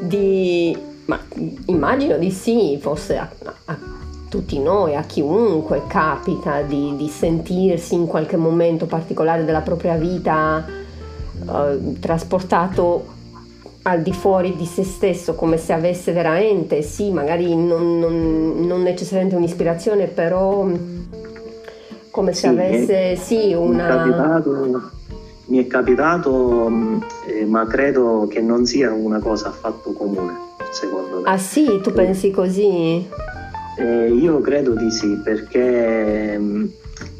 di 0.00 0.76
ma 1.06 1.18
immagino 1.66 2.18
di 2.18 2.30
sì, 2.30 2.76
forse 2.78 3.16
a, 3.16 3.30
a 3.64 3.78
tutti 4.28 4.58
noi, 4.58 4.94
a 4.94 5.02
chiunque 5.02 5.84
capita 5.86 6.60
di, 6.60 6.94
di, 6.96 7.08
sentirsi 7.08 7.94
in 7.94 8.06
qualche 8.06 8.36
momento 8.36 8.84
particolare 8.84 9.44
della 9.44 9.62
propria 9.62 9.94
vita 9.94 10.66
eh, 10.66 11.98
trasportato 11.98 13.16
al 13.88 14.02
di 14.02 14.12
fuori 14.12 14.54
di 14.54 14.66
se 14.66 14.84
stesso, 14.84 15.34
come 15.34 15.56
se 15.56 15.72
avesse 15.72 16.12
veramente, 16.12 16.82
sì, 16.82 17.10
magari 17.10 17.56
non, 17.56 17.98
non, 17.98 18.66
non 18.66 18.82
necessariamente 18.82 19.36
un'ispirazione, 19.36 20.06
però 20.06 20.68
come 22.10 22.32
se 22.32 22.40
sì, 22.40 22.46
avesse, 22.46 23.16
sì, 23.16 23.54
una... 23.54 24.04
Mi 24.04 24.10
è 24.10 24.14
capitato, 24.14 24.90
mi 25.46 25.64
è 25.64 25.66
capitato 25.66 26.70
eh, 27.26 27.44
ma 27.46 27.66
credo 27.66 28.26
che 28.28 28.40
non 28.40 28.66
sia 28.66 28.92
una 28.92 29.20
cosa 29.20 29.48
affatto 29.48 29.92
comune 29.92 30.34
secondo 30.70 31.20
me. 31.20 31.28
Ah 31.30 31.38
sì, 31.38 31.80
tu 31.82 31.92
pensi 31.92 32.30
così? 32.30 33.08
Eh, 33.78 34.12
io 34.12 34.40
credo 34.40 34.74
di 34.74 34.90
sì, 34.90 35.18
perché 35.24 36.36
mm, 36.38 36.64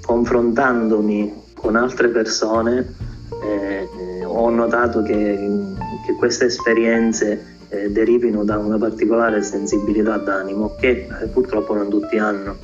confrontandomi 0.04 1.32
con 1.54 1.76
altre 1.76 2.08
persone 2.08 2.94
eh, 3.42 3.88
eh, 4.20 4.24
ho 4.24 4.50
notato 4.50 5.02
che, 5.02 5.48
che 6.08 6.14
queste 6.14 6.46
esperienze 6.46 7.56
eh, 7.68 7.90
derivino 7.90 8.42
da 8.42 8.56
una 8.56 8.78
particolare 8.78 9.42
sensibilità 9.42 10.16
d'animo 10.16 10.74
che 10.80 11.06
eh, 11.20 11.26
purtroppo 11.26 11.74
non 11.74 11.90
tutti 11.90 12.16
hanno 12.16 12.56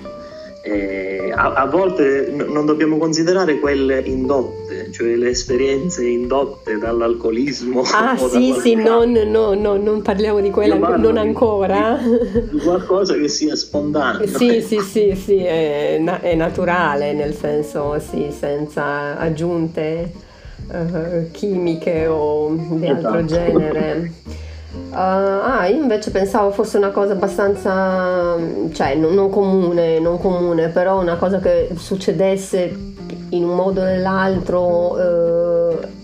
eh, 0.67 1.31
a, 1.31 1.53
a, 1.53 1.67
volte 1.67 2.31
n- 2.31 2.51
non 2.51 2.65
dobbiamo 2.65 2.97
considerare 2.97 3.59
quelle 3.59 4.01
indotte, 4.01 4.91
cioè 4.93 5.15
le 5.15 5.29
esperienze 5.29 6.07
indotte 6.07 6.79
dall'alcolismo. 6.79 7.83
Ah 7.93 8.17
sì, 8.31 8.55
sì, 8.59 8.75
non, 8.75 9.13
no, 9.13 9.53
no, 9.53 9.77
non 9.77 10.01
parliamo 10.01 10.41
di 10.41 10.49
quella, 10.49 10.77
non 10.97 11.19
ancora. 11.19 11.99
Di, 12.03 12.49
di, 12.49 12.59
qualcosa 12.65 13.13
che 13.13 13.29
sia 13.29 13.55
spontaneo. 13.55 14.27
Sì, 14.27 14.63
sì, 14.63 14.81
sì, 14.81 15.15
sì, 15.15 15.37
è, 15.37 16.03
è 16.03 16.35
naturale, 16.35 17.13
nel 17.13 17.35
senso, 17.35 17.99
sì, 17.99 18.29
senza 18.31 19.19
aggiunte 19.19 20.24
uh, 20.69 21.31
chimiche 21.31 22.07
o 22.07 22.55
di 22.57 22.87
altro 22.87 23.19
esatto. 23.19 23.25
genere. 23.25 24.13
Uh, 24.91 24.95
ah, 24.97 25.67
io 25.67 25.83
invece 25.83 26.11
pensavo 26.11 26.51
fosse 26.51 26.77
una 26.77 26.91
cosa 26.91 27.13
abbastanza, 27.13 28.37
cioè 28.73 28.95
non, 28.95 29.15
non, 29.15 29.31
comune, 29.31 29.99
non 30.01 30.19
comune, 30.19 30.69
però 30.69 31.01
una 31.01 31.17
cosa 31.17 31.39
che 31.39 31.71
succedesse 31.77 32.93
in 33.31 33.45
un 33.45 33.55
modo 33.55 33.83
o 33.83 33.85
nell'altro 33.85 34.99
eh, 34.99 35.44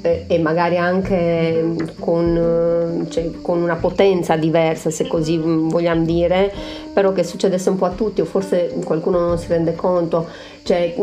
e 0.02 0.38
magari 0.38 0.78
anche 0.78 1.74
con, 1.98 3.06
cioè, 3.08 3.30
con, 3.42 3.62
una 3.62 3.76
potenza 3.76 4.36
diversa, 4.36 4.90
se 4.90 5.06
così 5.06 5.38
vogliamo 5.38 6.04
dire, 6.04 6.52
però 6.92 7.12
che 7.12 7.22
succedesse 7.22 7.70
un 7.70 7.76
po' 7.76 7.86
a 7.86 7.90
tutti 7.90 8.20
o 8.20 8.24
forse 8.24 8.74
qualcuno 8.84 9.18
non 9.18 9.38
si 9.38 9.48
rende 9.48 9.74
conto. 9.74 10.26
Cioè, 10.62 10.94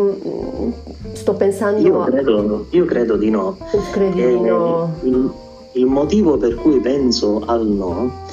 sto 1.13 1.33
pensando... 1.33 1.79
Io 1.79 2.03
credo, 2.03 2.67
io 2.71 2.85
credo 2.85 3.15
di 3.17 3.29
no. 3.29 3.57
Credi 3.91 4.15
di 4.15 4.39
no? 4.39 4.95
Il, 5.03 5.31
il 5.73 5.85
motivo 5.85 6.37
per 6.37 6.55
cui 6.55 6.79
penso 6.79 7.43
al 7.45 7.65
no 7.65 8.25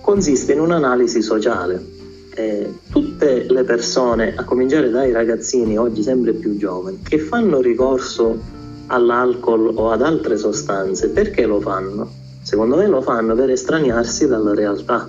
consiste 0.00 0.52
in 0.54 0.60
un'analisi 0.60 1.20
sociale 1.20 1.96
eh, 2.38 2.72
tutte 2.90 3.46
le 3.48 3.64
persone, 3.64 4.34
a 4.36 4.44
cominciare 4.44 4.90
dai 4.90 5.10
ragazzini 5.10 5.76
oggi 5.76 6.02
sempre 6.04 6.32
più 6.32 6.56
giovani, 6.56 7.00
che 7.02 7.18
fanno 7.18 7.60
ricorso 7.60 8.56
all'alcol 8.88 9.72
o 9.74 9.90
ad 9.90 10.02
altre 10.02 10.36
sostanze, 10.36 11.08
perché 11.10 11.46
lo 11.46 11.60
fanno? 11.60 12.10
Secondo 12.42 12.76
me 12.76 12.86
lo 12.86 13.00
fanno 13.00 13.34
per 13.34 13.50
estraniarsi 13.50 14.26
dalla 14.26 14.54
realtà. 14.54 15.08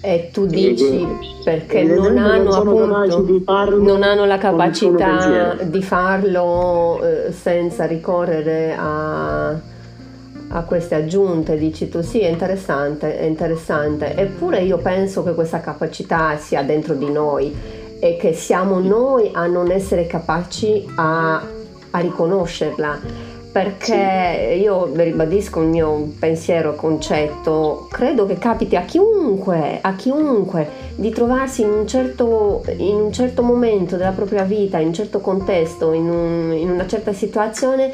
E 0.00 0.30
tu 0.32 0.46
dici 0.46 1.06
perché 1.42 1.82
non 1.82 2.18
hanno, 2.18 2.50
appunto, 2.50 3.40
farlo, 3.44 3.82
non 3.82 4.02
hanno 4.02 4.26
la 4.26 4.38
capacità 4.38 5.56
di 5.60 5.82
farlo 5.82 7.02
eh, 7.02 7.32
senza 7.32 7.84
ricorrere 7.84 8.76
a 8.78 9.60
a 10.50 10.62
queste 10.62 10.94
aggiunte, 10.94 11.58
dici 11.58 11.88
tu 11.88 12.00
sì, 12.00 12.20
è 12.20 12.28
interessante, 12.28 13.18
è 13.18 13.24
interessante, 13.24 14.16
eppure 14.16 14.62
io 14.62 14.78
penso 14.78 15.22
che 15.22 15.34
questa 15.34 15.60
capacità 15.60 16.36
sia 16.38 16.62
dentro 16.62 16.94
di 16.94 17.10
noi 17.10 17.54
e 18.00 18.16
che 18.16 18.32
siamo 18.32 18.78
noi 18.78 19.30
a 19.32 19.46
non 19.46 19.70
essere 19.70 20.06
capaci 20.06 20.86
a, 20.96 21.42
a 21.98 22.00
riconoscerla 22.00 23.36
perché 23.50 24.56
io 24.60 24.90
ribadisco 24.94 25.60
il 25.62 25.68
mio 25.68 26.12
pensiero 26.18 26.74
concetto, 26.74 27.88
credo 27.90 28.26
che 28.26 28.38
capiti 28.38 28.76
a 28.76 28.82
chiunque, 28.82 29.78
a 29.80 29.96
chiunque 29.96 30.68
di 30.94 31.10
trovarsi 31.10 31.62
in 31.62 31.70
un 31.70 31.86
certo, 31.86 32.62
in 32.76 32.94
un 32.94 33.12
certo 33.12 33.42
momento 33.42 33.96
della 33.96 34.12
propria 34.12 34.44
vita, 34.44 34.78
in 34.78 34.88
un 34.88 34.94
certo 34.94 35.20
contesto, 35.20 35.92
in, 35.92 36.08
un, 36.08 36.52
in 36.52 36.70
una 36.70 36.86
certa 36.86 37.12
situazione 37.12 37.92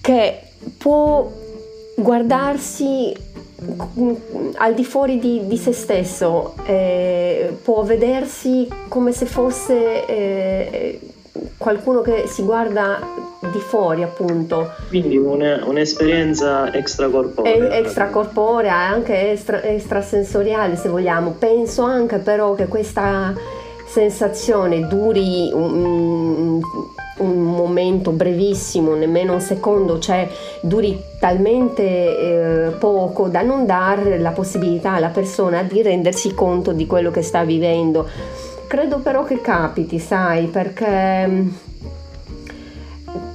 che 0.00 0.38
può 0.78 1.30
guardarsi 1.96 3.14
al 4.54 4.74
di 4.74 4.84
fuori 4.84 5.18
di, 5.18 5.46
di 5.46 5.56
se 5.56 5.72
stesso, 5.72 6.54
eh, 6.64 7.54
può 7.62 7.82
vedersi 7.82 8.66
come 8.88 9.12
se 9.12 9.26
fosse 9.26 10.06
eh, 10.06 11.00
qualcuno 11.56 12.02
che 12.02 12.24
si 12.26 12.42
guarda 12.42 12.98
di 13.50 13.58
fuori 13.58 14.02
appunto. 14.02 14.70
Quindi 14.88 15.16
una, 15.16 15.62
un'esperienza 15.64 16.72
extracorporea. 16.72 17.76
extracorporea, 17.76 18.74
anche 18.74 19.32
extra, 19.32 19.62
extrasensoriale 19.62 20.76
se 20.76 20.88
vogliamo. 20.88 21.34
Penso 21.38 21.82
anche 21.82 22.18
però 22.18 22.54
che 22.54 22.66
questa 22.66 23.34
sensazione 23.86 24.86
duri 24.86 25.50
un, 25.52 26.60
un 27.18 27.42
momento 27.42 28.10
brevissimo, 28.10 28.94
nemmeno 28.94 29.34
un 29.34 29.40
secondo, 29.40 29.98
cioè 29.98 30.28
duri 30.60 30.98
talmente 31.18 31.82
eh, 31.82 32.70
poco 32.78 33.28
da 33.28 33.42
non 33.42 33.66
dare 33.66 34.18
la 34.18 34.30
possibilità 34.30 34.92
alla 34.92 35.08
persona 35.08 35.62
di 35.62 35.82
rendersi 35.82 36.32
conto 36.32 36.72
di 36.72 36.86
quello 36.86 37.10
che 37.10 37.22
sta 37.22 37.44
vivendo. 37.44 38.08
Credo 38.72 39.00
però 39.00 39.22
che 39.24 39.42
capiti, 39.42 39.98
sai, 39.98 40.46
perché 40.46 41.28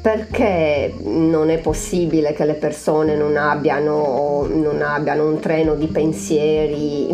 perché 0.02 0.96
non 1.04 1.52
è 1.52 1.60
possibile 1.60 2.34
che 2.34 2.44
le 2.44 2.56
persone 2.56 3.16
non 3.16 3.38
abbiano, 3.38 4.48
non 4.52 4.82
abbiano, 4.82 5.28
un 5.28 5.40
treno 5.40 5.76
di 5.76 5.86
pensieri 5.86 7.08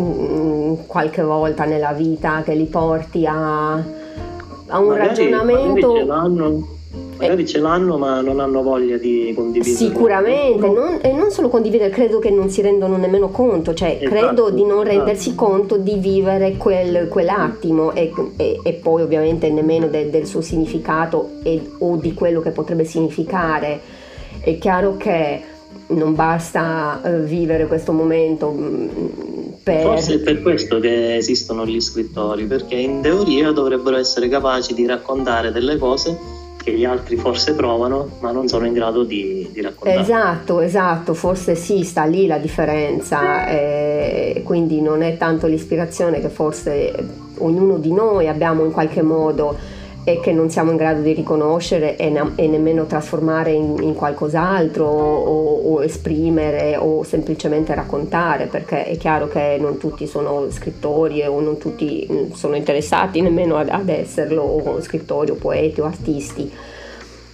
qualche 0.86 1.20
volta 1.20 1.66
nella 1.66 1.92
vita 1.92 2.40
che 2.42 2.54
li 2.54 2.64
porti 2.64 3.26
a, 3.26 3.72
a 3.74 4.78
un 4.78 4.86
magari, 4.86 5.06
ragionamento. 5.08 6.73
Magari 7.16 7.46
ce 7.46 7.58
l'hanno, 7.58 7.96
ma 7.96 8.20
non 8.20 8.40
hanno 8.40 8.62
voglia 8.62 8.96
di 8.96 9.32
condividere. 9.34 9.76
Sicuramente, 9.76 10.66
non, 10.66 10.98
e 11.00 11.12
non 11.12 11.30
solo 11.30 11.48
condividere, 11.48 11.90
credo 11.90 12.18
che 12.18 12.30
non 12.30 12.50
si 12.50 12.60
rendono 12.60 12.96
nemmeno 12.96 13.30
conto, 13.30 13.72
cioè 13.72 13.98
esatto, 14.00 14.10
credo 14.10 14.50
di 14.50 14.64
non 14.64 14.82
rendersi 14.82 15.30
esatto. 15.30 15.44
conto 15.44 15.76
di 15.76 15.96
vivere 15.96 16.56
quel, 16.56 17.08
quell'attimo 17.08 17.92
e, 17.92 18.12
e, 18.36 18.60
e, 18.62 18.72
poi 18.74 19.02
ovviamente 19.02 19.48
nemmeno 19.50 19.86
de, 19.86 20.10
del 20.10 20.26
suo 20.26 20.40
significato 20.40 21.30
e, 21.42 21.62
o 21.78 21.96
di 21.96 22.14
quello 22.14 22.40
che 22.40 22.50
potrebbe 22.50 22.84
significare. 22.84 23.80
È 24.40 24.58
chiaro 24.58 24.96
che 24.96 25.42
non 25.86 26.14
basta 26.14 27.00
uh, 27.02 27.22
vivere 27.22 27.66
questo 27.66 27.92
momento 27.92 28.50
mm, 28.50 28.88
per... 29.62 29.82
Forse 29.82 30.14
è 30.14 30.18
per 30.18 30.42
questo 30.42 30.80
che 30.80 31.16
esistono 31.16 31.64
gli 31.64 31.80
scrittori, 31.80 32.44
perché 32.44 32.74
in 32.74 33.00
teoria 33.00 33.52
dovrebbero 33.52 33.96
essere 33.96 34.28
capaci 34.28 34.74
di 34.74 34.84
raccontare 34.84 35.52
delle 35.52 35.78
cose 35.78 36.33
che 36.64 36.72
gli 36.72 36.86
altri 36.86 37.16
forse 37.16 37.54
provano, 37.54 38.16
ma 38.20 38.32
non 38.32 38.48
sono 38.48 38.66
in 38.66 38.72
grado 38.72 39.04
di, 39.04 39.50
di 39.52 39.60
raccontare. 39.60 40.00
Esatto, 40.00 40.60
esatto, 40.60 41.12
forse 41.12 41.54
sì, 41.54 41.84
sta 41.84 42.04
lì 42.04 42.26
la 42.26 42.38
differenza, 42.38 43.46
eh, 43.46 44.40
quindi 44.44 44.80
non 44.80 45.02
è 45.02 45.18
tanto 45.18 45.46
l'ispirazione 45.46 46.20
che 46.20 46.30
forse 46.30 46.92
ognuno 47.38 47.76
di 47.76 47.92
noi 47.92 48.28
abbiamo 48.28 48.64
in 48.64 48.70
qualche 48.70 49.02
modo 49.02 49.56
e 50.04 50.20
che 50.20 50.32
non 50.32 50.50
siamo 50.50 50.70
in 50.70 50.76
grado 50.76 51.00
di 51.00 51.14
riconoscere 51.14 51.96
e, 51.96 52.10
ne- 52.10 52.32
e 52.34 52.46
nemmeno 52.46 52.84
trasformare 52.84 53.52
in, 53.52 53.76
in 53.80 53.94
qualcos'altro 53.94 54.84
o, 54.84 55.72
o, 55.72 55.82
esprimere 55.82 56.76
o 56.76 57.02
semplicemente 57.02 57.74
raccontare, 57.74 58.46
perché 58.46 58.84
è 58.84 58.98
chiaro 58.98 59.28
che 59.28 59.56
non 59.58 59.78
tutti 59.78 60.06
sono 60.06 60.50
scrittori 60.50 61.22
o 61.22 61.40
non 61.40 61.56
tutti 61.56 62.06
mm, 62.10 62.32
sono 62.32 62.54
interessati 62.54 63.22
nemmeno 63.22 63.56
ad, 63.56 63.70
ad 63.70 63.88
esserlo, 63.88 64.42
o 64.42 64.80
scrittori 64.82 65.30
o 65.30 65.36
poeti 65.36 65.80
o 65.80 65.86
artisti. 65.86 66.52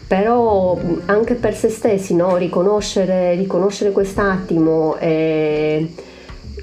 Però 0.07 0.77
mm, 0.77 0.99
anche 1.07 1.35
per 1.35 1.57
se 1.57 1.71
stessi, 1.71 2.15
no? 2.15 2.37
riconoscere, 2.37 3.35
riconoscere 3.35 3.91
quest'attimo 3.91 4.97
e 4.97 5.89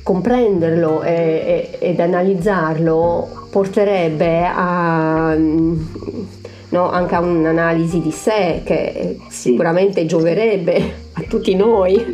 comprenderlo 0.08 1.02
e, 1.02 1.76
e, 1.82 1.90
ed 1.90 2.00
analizzarlo 2.00 3.48
porterebbe 3.52 4.46
a, 4.46 5.36
no, 5.36 6.90
anche 6.90 7.16
a 7.16 7.20
un'analisi 7.20 8.00
di 8.00 8.12
sé 8.12 8.62
che 8.64 9.18
sicuramente 9.28 10.06
gioverebbe 10.06 10.94
a 11.12 11.24
tutti 11.28 11.54
noi. 11.56 12.06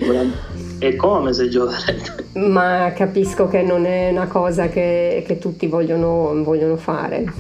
E 0.80 0.96
come 0.96 1.34
se 1.34 1.50
gioverebbe? 1.50 2.30
Ma 2.34 2.92
capisco 2.96 3.48
che 3.48 3.62
non 3.62 3.86
è 3.86 4.10
una 4.10 4.26
cosa 4.26 4.70
che, 4.70 5.24
che 5.28 5.38
tutti 5.38 5.68
vogliono, 5.68 6.34
vogliono 6.44 6.78
fare. 6.78 7.32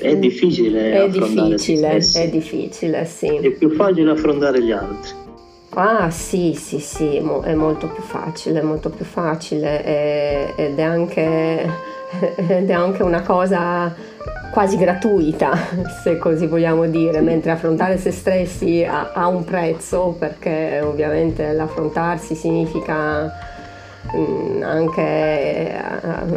È 0.00 0.16
difficile 0.16 1.04
è 1.04 1.08
difficile, 1.08 1.96
è 1.96 2.28
difficile, 2.28 3.04
sì. 3.04 3.28
È 3.36 3.50
più 3.52 3.70
facile 3.70 4.10
affrontare 4.10 4.60
gli 4.60 4.72
altri. 4.72 5.25
Ah 5.70 6.10
sì, 6.10 6.54
sì, 6.54 6.78
sì, 6.78 7.16
è 7.16 7.54
molto 7.54 7.88
più 7.88 8.02
facile, 8.02 8.62
molto 8.62 8.88
più 8.88 9.04
facile 9.04 10.54
ed 10.56 10.78
è 10.78 10.82
anche 10.82 11.68
ed 12.36 12.70
è 12.70 12.72
anche 12.72 13.02
una 13.02 13.22
cosa 13.22 13.94
quasi 14.50 14.78
gratuita, 14.78 15.52
se 16.02 16.16
così 16.18 16.46
vogliamo 16.46 16.86
dire, 16.86 17.20
mentre 17.20 17.50
affrontare 17.50 17.98
se 17.98 18.10
stessi 18.10 18.82
ha, 18.84 19.12
ha 19.12 19.26
un 19.26 19.44
prezzo 19.44 20.16
perché 20.18 20.80
ovviamente 20.80 21.52
l'affrontarsi 21.52 22.34
significa 22.34 23.30
anche 24.62 25.02
eh, 25.02 25.76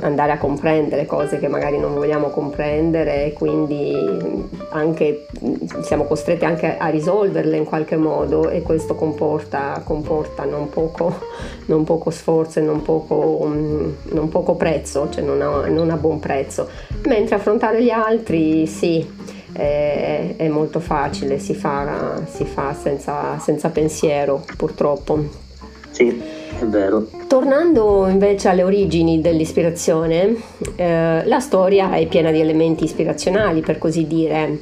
andare 0.02 0.32
a 0.32 0.38
comprendere 0.38 1.06
cose 1.06 1.40
che 1.40 1.48
magari 1.48 1.78
non 1.78 1.94
vogliamo 1.94 2.30
comprendere 2.30 3.26
e 3.26 3.34
quindi 3.34 3.94
anche, 4.70 5.28
mm, 5.44 5.82
siamo 5.82 6.06
costretti 6.06 6.46
anche 6.46 6.78
a 6.78 6.88
risolverle 6.88 7.58
in 7.58 7.66
qualche 7.66 7.98
modo 7.98 8.50
e 8.50 8.62
questo 8.62 8.96
comporta, 8.96 9.82
comporta 9.84 10.46
non, 10.46 10.70
poco, 10.70 11.20
non, 11.66 11.84
poco, 11.84 12.10
sforzo 12.10 12.60
e 12.60 12.64
non 12.64 12.82
poco, 12.82 13.46
mm, 13.46 13.92
non 14.12 14.30
poco 14.30 14.56
prezzo, 14.56 15.10
cioè 15.10 15.24
non 15.24 15.42
ha, 15.42 15.68
non 15.68 15.90
ha, 15.90 15.96
buon 15.96 16.20
prezzo. 16.20 16.68
Mentre 17.06 17.36
affrontare 17.36 17.84
gli 17.84 17.92
altri 17.92 18.66
sì, 18.66 19.06
è 19.52 20.48
molto 20.50 20.80
facile, 20.80 21.40
si 21.40 21.54
fa, 21.54 22.22
si 22.26 22.46
fa 22.46 22.74
senza, 22.74 23.38
senza 23.40 23.70
pensiero 23.70 24.44
purtroppo. 24.56 25.48
Sì 25.92 26.39
è 26.60 26.66
vero. 26.66 27.08
Tornando 27.28 28.08
invece 28.08 28.50
alle 28.50 28.64
origini 28.64 29.22
dell'ispirazione, 29.22 30.36
eh, 30.76 31.26
la 31.26 31.40
storia 31.40 31.92
è 31.94 32.06
piena 32.08 32.32
di 32.32 32.40
elementi 32.40 32.84
ispirazionali, 32.84 33.62
per 33.62 33.78
così 33.78 34.06
dire. 34.08 34.60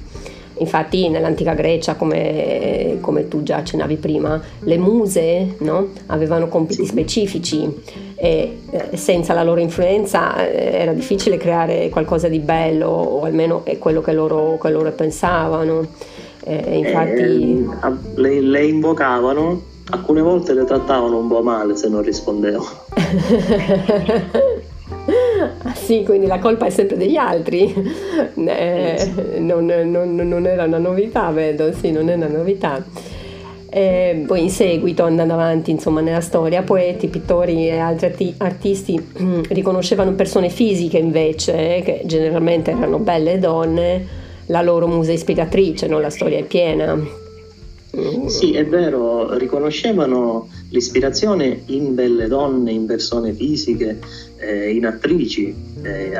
Infatti 0.59 1.07
nell'antica 1.07 1.53
Grecia, 1.53 1.93
come, 1.95 2.97
come 2.99 3.27
tu 3.27 3.43
già 3.43 3.57
accennavi 3.57 3.97
prima, 3.97 4.41
le 4.61 4.77
muse 4.79 5.55
no? 5.59 5.89
avevano 6.07 6.47
compiti 6.47 6.83
specifici 6.83 7.71
e 8.15 8.57
eh, 8.71 8.97
senza 8.97 9.33
la 9.33 9.43
loro 9.43 9.59
influenza 9.59 10.49
eh, 10.49 10.79
era 10.79 10.93
difficile 10.93 11.37
creare 11.37 11.89
qualcosa 11.89 12.27
di 12.27 12.39
bello, 12.39 12.87
o 12.87 13.23
almeno 13.23 13.65
è 13.65 13.77
quello 13.77 14.01
che 14.01 14.13
loro, 14.13 14.57
che 14.59 14.69
loro 14.71 14.91
pensavano 14.91 15.87
Eh, 16.43 16.77
infatti... 16.77 17.21
Eh, 17.21 17.65
le, 18.15 18.39
le 18.39 18.65
invocavano, 18.65 19.61
alcune 19.89 20.21
volte 20.21 20.53
le 20.53 20.65
trattavano 20.65 21.17
un 21.17 21.27
po' 21.27 21.41
male 21.41 21.75
se 21.75 21.89
non 21.89 22.01
rispondevo. 22.01 22.65
Ah, 25.63 25.73
sì, 25.73 26.03
quindi 26.03 26.27
la 26.27 26.39
colpa 26.39 26.65
è 26.65 26.69
sempre 26.69 26.97
degli 26.97 27.15
altri. 27.15 27.73
Eh, 28.35 29.39
non, 29.39 29.65
non, 29.65 30.15
non, 30.15 30.45
era 30.45 30.63
una 30.65 30.77
novità, 30.77 31.31
vedo, 31.31 31.71
sì, 31.73 31.91
non 31.91 32.09
è 32.09 32.15
una 32.15 32.27
novità. 32.27 32.83
E 33.69 34.23
poi 34.25 34.43
in 34.43 34.49
seguito, 34.49 35.03
andando 35.03 35.33
avanti 35.33 35.71
insomma, 35.71 36.01
nella 36.01 36.21
storia, 36.21 36.61
poeti, 36.63 37.07
pittori 37.07 37.67
e 37.67 37.77
altri 37.77 38.33
artisti 38.37 39.01
mm, 39.21 39.41
riconoscevano 39.49 40.11
persone 40.13 40.49
fisiche 40.49 40.97
invece, 40.97 41.81
che 41.83 42.01
generalmente 42.05 42.71
erano 42.71 42.99
belle 42.99 43.39
donne, 43.39 44.05
la 44.47 44.61
loro 44.61 44.87
musa 44.87 45.11
ispiratrice, 45.11 45.87
no? 45.87 45.99
la 45.99 46.09
storia 46.09 46.39
è 46.39 46.43
piena. 46.43 47.25
Sì, 48.27 48.53
è 48.53 48.65
vero, 48.65 49.35
riconoscevano 49.37 50.49
l'ispirazione 50.69 51.63
in 51.67 51.95
belle 51.95 52.27
donne, 52.27 52.71
in 52.71 52.85
persone 52.85 53.33
fisiche, 53.33 53.99
eh, 54.37 54.71
in 54.71 54.85
attrici. 54.85 55.55
Eh, 55.81 56.11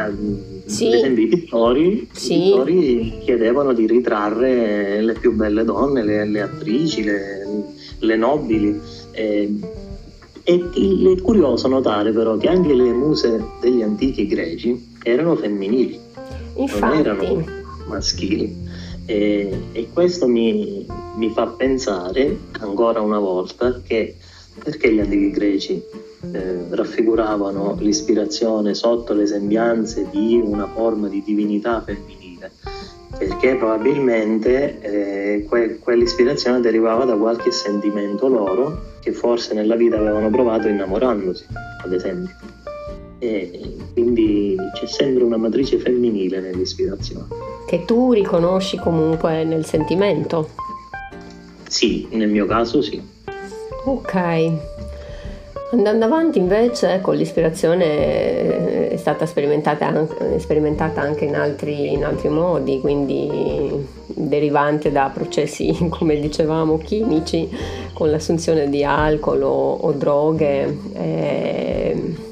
sì. 0.66 0.88
Ad 0.88 0.94
esempio 0.94 1.24
i 1.24 1.28
pittori, 1.28 2.10
sì. 2.14 2.34
i 2.34 2.42
pittori, 2.42 3.14
chiedevano 3.24 3.74
di 3.74 3.86
ritrarre 3.86 5.02
le 5.02 5.14
più 5.14 5.34
belle 5.34 5.64
donne, 5.64 6.04
le, 6.04 6.26
le 6.26 6.42
attrici, 6.42 7.04
le, 7.04 7.46
le 8.00 8.16
nobili. 8.16 8.80
Eh, 9.12 9.54
è 10.44 10.58
curioso 11.22 11.68
notare 11.68 12.14
però 12.14 12.38
che 12.38 12.48
anche 12.48 12.74
le 12.74 12.94
muse 12.94 13.44
degli 13.60 13.82
antichi 13.82 14.26
greci 14.28 14.94
erano 15.04 15.36
femminili, 15.36 16.00
Infatti. 16.56 16.80
non 16.80 16.98
erano 16.98 17.46
maschili. 17.90 18.56
E, 19.10 19.70
e 19.72 19.90
questo 19.94 20.28
mi, 20.28 20.86
mi, 21.16 21.30
fa 21.30 21.48
pensare 21.48 22.38
ancora 22.60 23.00
una 23.00 23.20
volta 23.20 23.80
che 23.82 24.18
perché 24.62 24.94
gli 24.94 25.00
antichi 25.00 25.32
greci 25.32 25.82
eh, 26.34 26.66
raffiguravano 26.72 27.78
l'ispirazione 27.80 28.74
sotto 28.74 29.14
le 29.14 29.26
sembianze 29.26 30.10
di 30.12 30.42
una 30.44 30.68
forma 30.68 31.08
di 31.08 31.24
divinità 31.24 31.82
femminile? 31.82 32.52
Perché 33.18 33.56
probabilmente 33.56 34.82
eh, 34.82 35.46
que- 35.48 35.80
quell'ispirazione 35.80 36.60
derivava 36.60 37.06
da 37.06 37.16
qualche 37.16 37.52
sentimento 37.52 38.28
loro 38.28 38.96
che 39.00 39.14
forse 39.14 39.54
nella 39.54 39.78
vita 39.78 39.98
avevano 39.98 40.30
provato 40.30 40.68
innamorandosi, 40.68 41.46
ad 41.82 41.94
esempio. 41.94 42.57
E 43.20 43.78
quindi 43.94 44.56
c'è 44.74 44.86
sempre 44.86 45.24
una 45.24 45.38
matrice 45.38 45.78
femminile 45.78 46.40
nell'ispirazione 46.40 47.48
che 47.68 47.84
tu 47.84 48.14
riconosci 48.14 48.78
comunque 48.78 49.44
nel 49.44 49.66
sentimento. 49.66 50.50
Sì, 51.68 52.08
nel 52.12 52.30
mio 52.30 52.46
caso 52.46 52.82
sì. 52.82 53.00
Ok. 53.84 54.52
Andando 55.70 56.06
avanti 56.06 56.40
invece, 56.40 57.02
con 57.02 57.16
l'ispirazione 57.16 58.90
è 58.90 58.96
stata 58.96 59.26
sperimentata, 59.26 60.08
sperimentata 60.38 61.02
anche 61.02 61.26
in 61.26 61.36
altri, 61.36 61.92
in 61.92 62.06
altri, 62.06 62.30
modi, 62.30 62.80
quindi 62.80 63.86
derivante 64.06 64.90
da 64.90 65.12
processi, 65.14 65.76
come 65.92 66.22
dicevamo, 66.22 66.78
chimici, 66.78 67.50
con 67.92 68.10
l'assunzione 68.10 68.70
di 68.70 68.82
alcol 68.86 69.42
o, 69.44 69.74
o 69.74 69.92
droghe. 69.92 70.78
Eh, 70.94 72.26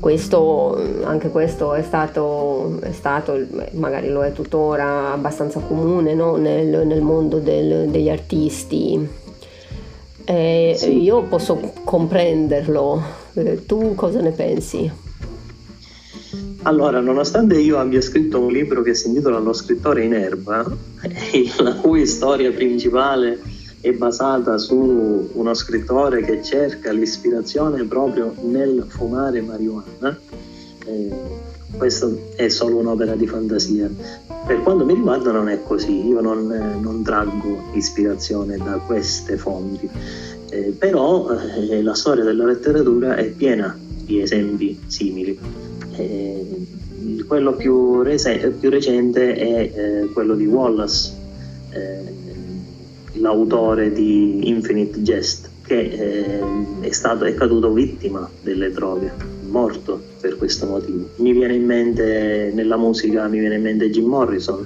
questo, 0.00 1.02
anche 1.04 1.30
questo 1.30 1.74
è 1.74 1.82
stato, 1.82 2.78
è 2.80 2.92
stato, 2.92 3.38
magari 3.72 4.08
lo 4.08 4.24
è 4.24 4.32
tuttora, 4.32 5.12
abbastanza 5.12 5.60
comune 5.60 6.14
no? 6.14 6.36
nel, 6.36 6.86
nel, 6.86 7.00
mondo 7.02 7.38
del, 7.38 7.88
degli 7.88 8.08
artisti. 8.08 9.24
Eh, 10.24 10.74
sì. 10.76 11.02
Io 11.02 11.22
posso 11.22 11.72
comprenderlo, 11.84 13.02
eh, 13.34 13.64
tu 13.64 13.94
cosa 13.94 14.20
ne 14.20 14.30
pensi? 14.30 14.90
Allora, 16.62 17.00
nonostante 17.00 17.58
io 17.60 17.78
abbia 17.78 18.00
scritto 18.00 18.40
un 18.40 18.50
libro 18.50 18.82
che 18.82 18.94
si 18.94 19.06
intitola 19.06 19.38
Lo 19.38 19.52
scrittore 19.52 20.04
in 20.04 20.14
erba, 20.14 20.64
la 21.58 21.74
cui 21.76 22.06
storia 22.06 22.50
principale 22.50 23.38
è 23.88 23.92
basata 23.92 24.58
su 24.58 25.30
uno 25.32 25.54
scrittore 25.54 26.20
che 26.22 26.42
cerca 26.42 26.90
l'ispirazione 26.90 27.84
proprio 27.84 28.34
nel 28.42 28.84
fumare 28.88 29.40
marijuana. 29.40 30.18
Eh, 30.84 31.14
questa 31.76 32.08
è 32.34 32.48
solo 32.48 32.78
un'opera 32.78 33.14
di 33.14 33.28
fantasia. 33.28 33.88
Per 34.44 34.60
quanto 34.62 34.84
mi 34.84 34.94
riguarda 34.94 35.30
non 35.30 35.48
è 35.48 35.62
così, 35.62 36.04
io 36.04 36.20
non, 36.20 36.46
non 36.80 37.04
traggo 37.04 37.70
ispirazione 37.74 38.56
da 38.56 38.80
queste 38.84 39.36
fonti, 39.36 39.88
eh, 40.50 40.74
però 40.76 41.28
eh, 41.30 41.80
la 41.80 41.94
storia 41.94 42.24
della 42.24 42.44
letteratura 42.44 43.14
è 43.14 43.26
piena 43.26 43.78
di 44.04 44.20
esempi 44.20 44.80
simili. 44.86 45.38
Eh, 45.92 46.66
quello 47.28 47.54
più, 47.54 48.02
rese- 48.02 48.50
più, 48.58 48.68
recente 48.68 49.34
è 49.34 49.72
eh, 49.74 50.10
quello 50.12 50.34
di 50.34 50.46
Wallace, 50.46 51.12
eh, 51.70 52.25
l'autore 53.18 53.92
di 53.92 54.48
Infinite 54.48 55.00
Jest, 55.00 55.50
che 55.66 55.78
eh, 55.78 56.40
è, 56.80 56.92
stato, 56.92 57.24
è 57.24 57.34
caduto 57.34 57.72
vittima 57.72 58.28
delle 58.42 58.70
droghe, 58.70 59.12
morto 59.48 60.00
per 60.20 60.36
questo 60.36 60.66
motivo. 60.66 61.08
Mi 61.16 61.32
viene 61.32 61.54
in 61.54 61.64
mente, 61.64 62.50
nella 62.54 62.76
musica, 62.76 63.26
mi 63.26 63.38
viene 63.38 63.56
in 63.56 63.62
mente 63.62 63.90
Jim 63.90 64.06
Morrison. 64.06 64.64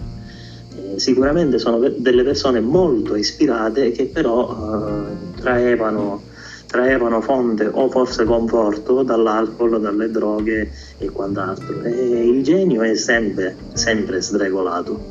Eh, 0.76 0.98
sicuramente 0.98 1.58
sono 1.58 1.78
delle 1.96 2.22
persone 2.22 2.60
molto 2.60 3.16
ispirate 3.16 3.92
che 3.92 4.06
però 4.06 5.06
eh, 5.08 5.40
traevano, 5.40 6.22
traevano 6.66 7.20
fonte 7.20 7.68
o 7.70 7.88
forse 7.88 8.24
conforto 8.24 9.02
dall'alcol, 9.02 9.80
dalle 9.80 10.10
droghe 10.10 10.70
e 10.98 11.08
quant'altro. 11.10 11.82
E 11.82 12.26
il 12.26 12.42
genio 12.42 12.82
è 12.82 12.94
sempre, 12.94 13.56
sempre 13.72 14.20
sregolato. 14.20 15.06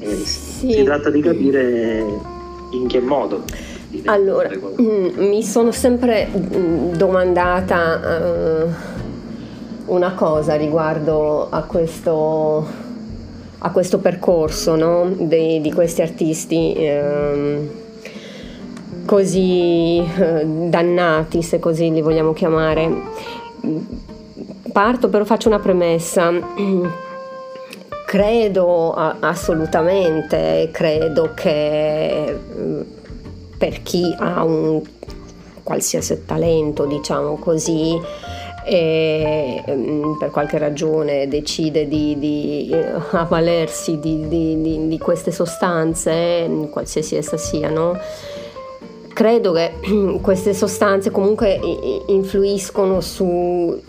Sì. 0.00 0.72
Si 0.72 0.82
tratta 0.82 1.10
di 1.10 1.20
capire 1.20 2.31
in 2.72 2.86
che 2.86 3.00
modo? 3.00 3.42
Allora, 4.06 4.48
mm, 4.50 5.18
mi 5.18 5.42
sono 5.42 5.70
sempre 5.70 6.26
mm, 6.26 6.92
domandata 6.94 8.64
uh, 8.66 9.92
una 9.92 10.14
cosa 10.14 10.54
riguardo 10.54 11.48
a 11.50 11.62
questo, 11.64 12.66
a 13.58 13.70
questo 13.70 13.98
percorso 13.98 14.76
no? 14.76 15.12
De, 15.14 15.60
di 15.60 15.72
questi 15.72 16.00
artisti 16.00 16.74
um, 16.78 17.68
così 19.04 20.00
uh, 20.00 20.68
dannati, 20.68 21.42
se 21.42 21.58
così 21.58 21.92
li 21.92 22.00
vogliamo 22.00 22.32
chiamare. 22.32 22.90
Parto 24.72 25.08
però 25.10 25.24
faccio 25.24 25.48
una 25.48 25.58
premessa 25.58 26.30
credo 28.12 28.92
assolutamente, 28.92 30.68
credo 30.70 31.32
che 31.34 32.38
per 33.56 33.82
chi 33.82 34.14
ha 34.18 34.44
un 34.44 34.82
qualsiasi 35.62 36.26
talento, 36.26 36.84
diciamo 36.84 37.36
così, 37.38 37.98
e 38.66 39.62
per 40.18 40.30
qualche 40.30 40.58
ragione 40.58 41.26
decide 41.26 41.88
di, 41.88 42.18
di 42.18 42.68
eh, 42.70 42.84
avvalersi 43.12 43.98
di, 43.98 44.28
di, 44.28 44.88
di, 44.88 44.98
queste 44.98 45.32
sostanze, 45.32 46.50
qualsiasi 46.70 47.16
essa 47.16 47.38
siano, 47.38 47.98
credo 49.14 49.52
che 49.52 49.72
queste 50.20 50.52
sostanze 50.52 51.10
comunque 51.10 51.58
influiscono 52.08 53.00
su, 53.00 53.82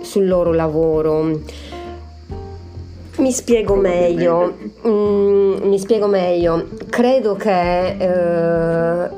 sul 0.00 0.26
loro 0.26 0.54
lavoro 0.54 1.42
mi 3.18 3.32
spiego 3.32 3.74
meglio, 3.74 4.54
mm, 4.86 5.68
mi 5.68 5.78
spiego 5.78 6.06
meglio. 6.06 6.68
Credo 6.88 7.34
che 7.34 7.96
eh, 7.96 9.10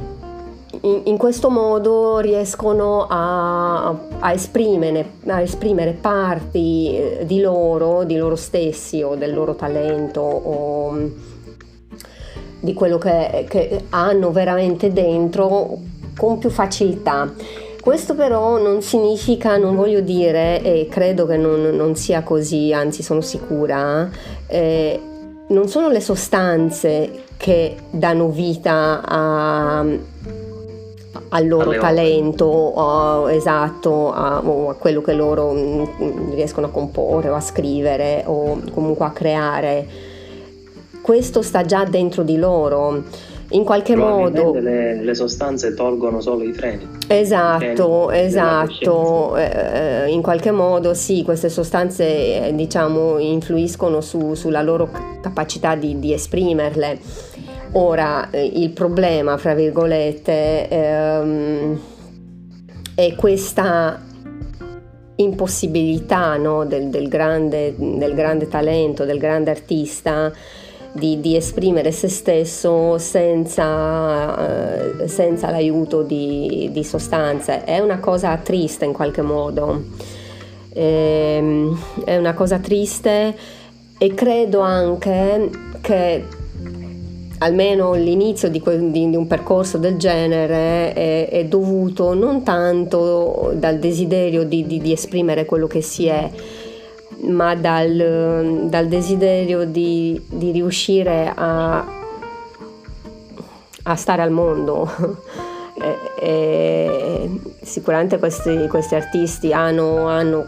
in, 0.82 1.00
in, 1.04 1.16
questo 1.16 1.50
modo 1.50 2.18
riescono 2.18 3.06
a, 3.08 3.88
a, 4.18 4.32
esprimere, 4.32 5.12
a, 5.26 5.40
esprimere, 5.40 5.92
parti 5.92 6.96
eh, 6.96 7.24
di 7.26 7.40
loro, 7.40 8.04
di 8.04 8.16
loro 8.16 8.36
stessi 8.36 9.02
o 9.02 9.16
del 9.16 9.34
loro 9.34 9.54
talento 9.54 10.20
o 10.20 10.90
mm, 10.92 11.06
di 12.60 12.74
quello 12.74 12.98
che, 12.98 13.46
che 13.48 13.84
hanno 13.90 14.30
veramente 14.30 14.92
dentro 14.92 15.78
con 16.16 16.38
più 16.38 16.50
facilità. 16.50 17.32
Questo 17.88 18.14
però 18.14 18.58
non 18.58 18.82
significa, 18.82 19.56
non 19.56 19.74
voglio 19.74 20.00
dire, 20.00 20.60
e 20.60 20.88
credo 20.90 21.24
che 21.24 21.38
non, 21.38 21.70
non 21.74 21.96
sia 21.96 22.22
così, 22.22 22.70
anzi 22.70 23.02
sono 23.02 23.22
sicura, 23.22 24.10
eh, 24.46 25.00
non 25.48 25.68
sono 25.68 25.88
le 25.88 26.02
sostanze 26.02 27.24
che 27.38 27.76
danno 27.88 28.28
vita 28.28 29.00
a, 29.02 29.78
al 29.78 31.48
loro 31.48 31.70
Alle 31.70 31.78
talento, 31.78 32.44
o, 32.44 33.30
esatto, 33.30 34.12
a, 34.12 34.42
o 34.44 34.68
a 34.68 34.74
quello 34.74 35.00
che 35.00 35.14
loro 35.14 35.52
mh, 35.52 35.90
mm, 36.02 36.32
riescono 36.34 36.66
a 36.66 36.70
comporre 36.70 37.30
o 37.30 37.34
a 37.36 37.40
scrivere 37.40 38.22
o 38.26 38.60
comunque 38.70 39.06
a 39.06 39.12
creare. 39.12 39.86
Questo 41.00 41.40
sta 41.40 41.64
già 41.64 41.84
dentro 41.84 42.22
di 42.22 42.36
loro 42.36 43.04
in 43.50 43.64
qualche 43.64 43.96
modo. 43.96 44.52
le, 44.52 45.02
le, 45.02 45.14
sostanze 45.14 45.72
tolgono 45.72 46.20
solo 46.20 46.42
i 46.42 46.52
freni 46.52 46.86
esatto 47.06 48.08
freni 48.08 48.26
esatto. 48.26 49.36
eh, 49.36 50.04
eh, 50.04 50.10
in 50.10 50.20
qualche 50.20 50.50
modo 50.50 50.92
sì 50.92 51.22
queste 51.22 51.48
sostanze 51.48 52.48
eh, 52.48 52.54
diciamo 52.54 53.18
influiscono 53.18 54.00
su, 54.00 54.34
sulla 54.34 54.62
loro 54.62 54.90
capacità 55.20 55.74
di, 55.74 55.98
di 55.98 56.12
esprimerle. 56.12 56.98
Ora 57.72 58.30
eh, 58.30 58.44
il 58.44 58.70
problema 58.70 59.36
fra 59.36 59.54
virgolette 59.54 60.68
ehm, 60.68 61.80
è 62.94 63.14
questa 63.14 64.00
impossibilità 65.16 66.36
no, 66.36 66.64
del, 66.64 66.88
del, 66.88 67.08
grande, 67.08 67.74
del 67.76 68.14
grande 68.14 68.48
talento 68.48 69.04
del 69.04 69.18
grande 69.18 69.50
artista 69.50 70.32
di, 70.92 71.20
di 71.20 71.36
esprimere 71.36 71.92
se 71.92 72.08
stesso 72.08 72.98
senza, 72.98 74.36
eh, 75.02 75.08
senza 75.08 75.50
l'aiuto 75.50 76.02
di, 76.02 76.70
di, 76.72 76.84
sostanze. 76.84 77.64
È 77.64 77.78
una 77.78 77.98
cosa 77.98 78.36
triste 78.36 78.84
in 78.84 78.92
qualche 78.92 79.22
modo, 79.22 79.84
eh, 80.72 81.70
è 82.04 82.16
una 82.16 82.34
cosa 82.34 82.58
triste 82.58 83.36
e 83.98 84.14
credo 84.14 84.60
anche 84.60 85.50
che 85.80 86.24
almeno 87.38 87.94
l'inizio 87.94 88.48
di, 88.48 88.62
di, 88.64 89.10
di, 89.10 89.16
un 89.16 89.26
percorso 89.26 89.78
del 89.78 89.96
genere 89.96 90.92
è, 90.92 91.28
è, 91.28 91.44
dovuto 91.44 92.14
non 92.14 92.42
tanto 92.42 93.52
dal 93.54 93.78
desiderio 93.78 94.44
di, 94.44 94.66
di, 94.66 94.92
esprimere 94.92 95.44
quello 95.44 95.66
che 95.66 95.80
si 95.80 96.06
è, 96.06 96.28
ma 97.22 97.54
dal, 97.54 98.66
dal 98.68 98.86
desiderio 98.86 99.64
di, 99.64 100.20
di 100.26 100.52
riuscire 100.52 101.32
a, 101.34 101.84
a, 103.82 103.96
stare 103.96 104.22
al 104.22 104.30
mondo. 104.30 104.88
e, 105.74 105.96
e 106.20 107.40
sicuramente 107.62 108.18
questi, 108.18 108.66
questi 108.68 108.94
artisti 108.94 109.52
hanno, 109.52 110.06
hanno, 110.06 110.46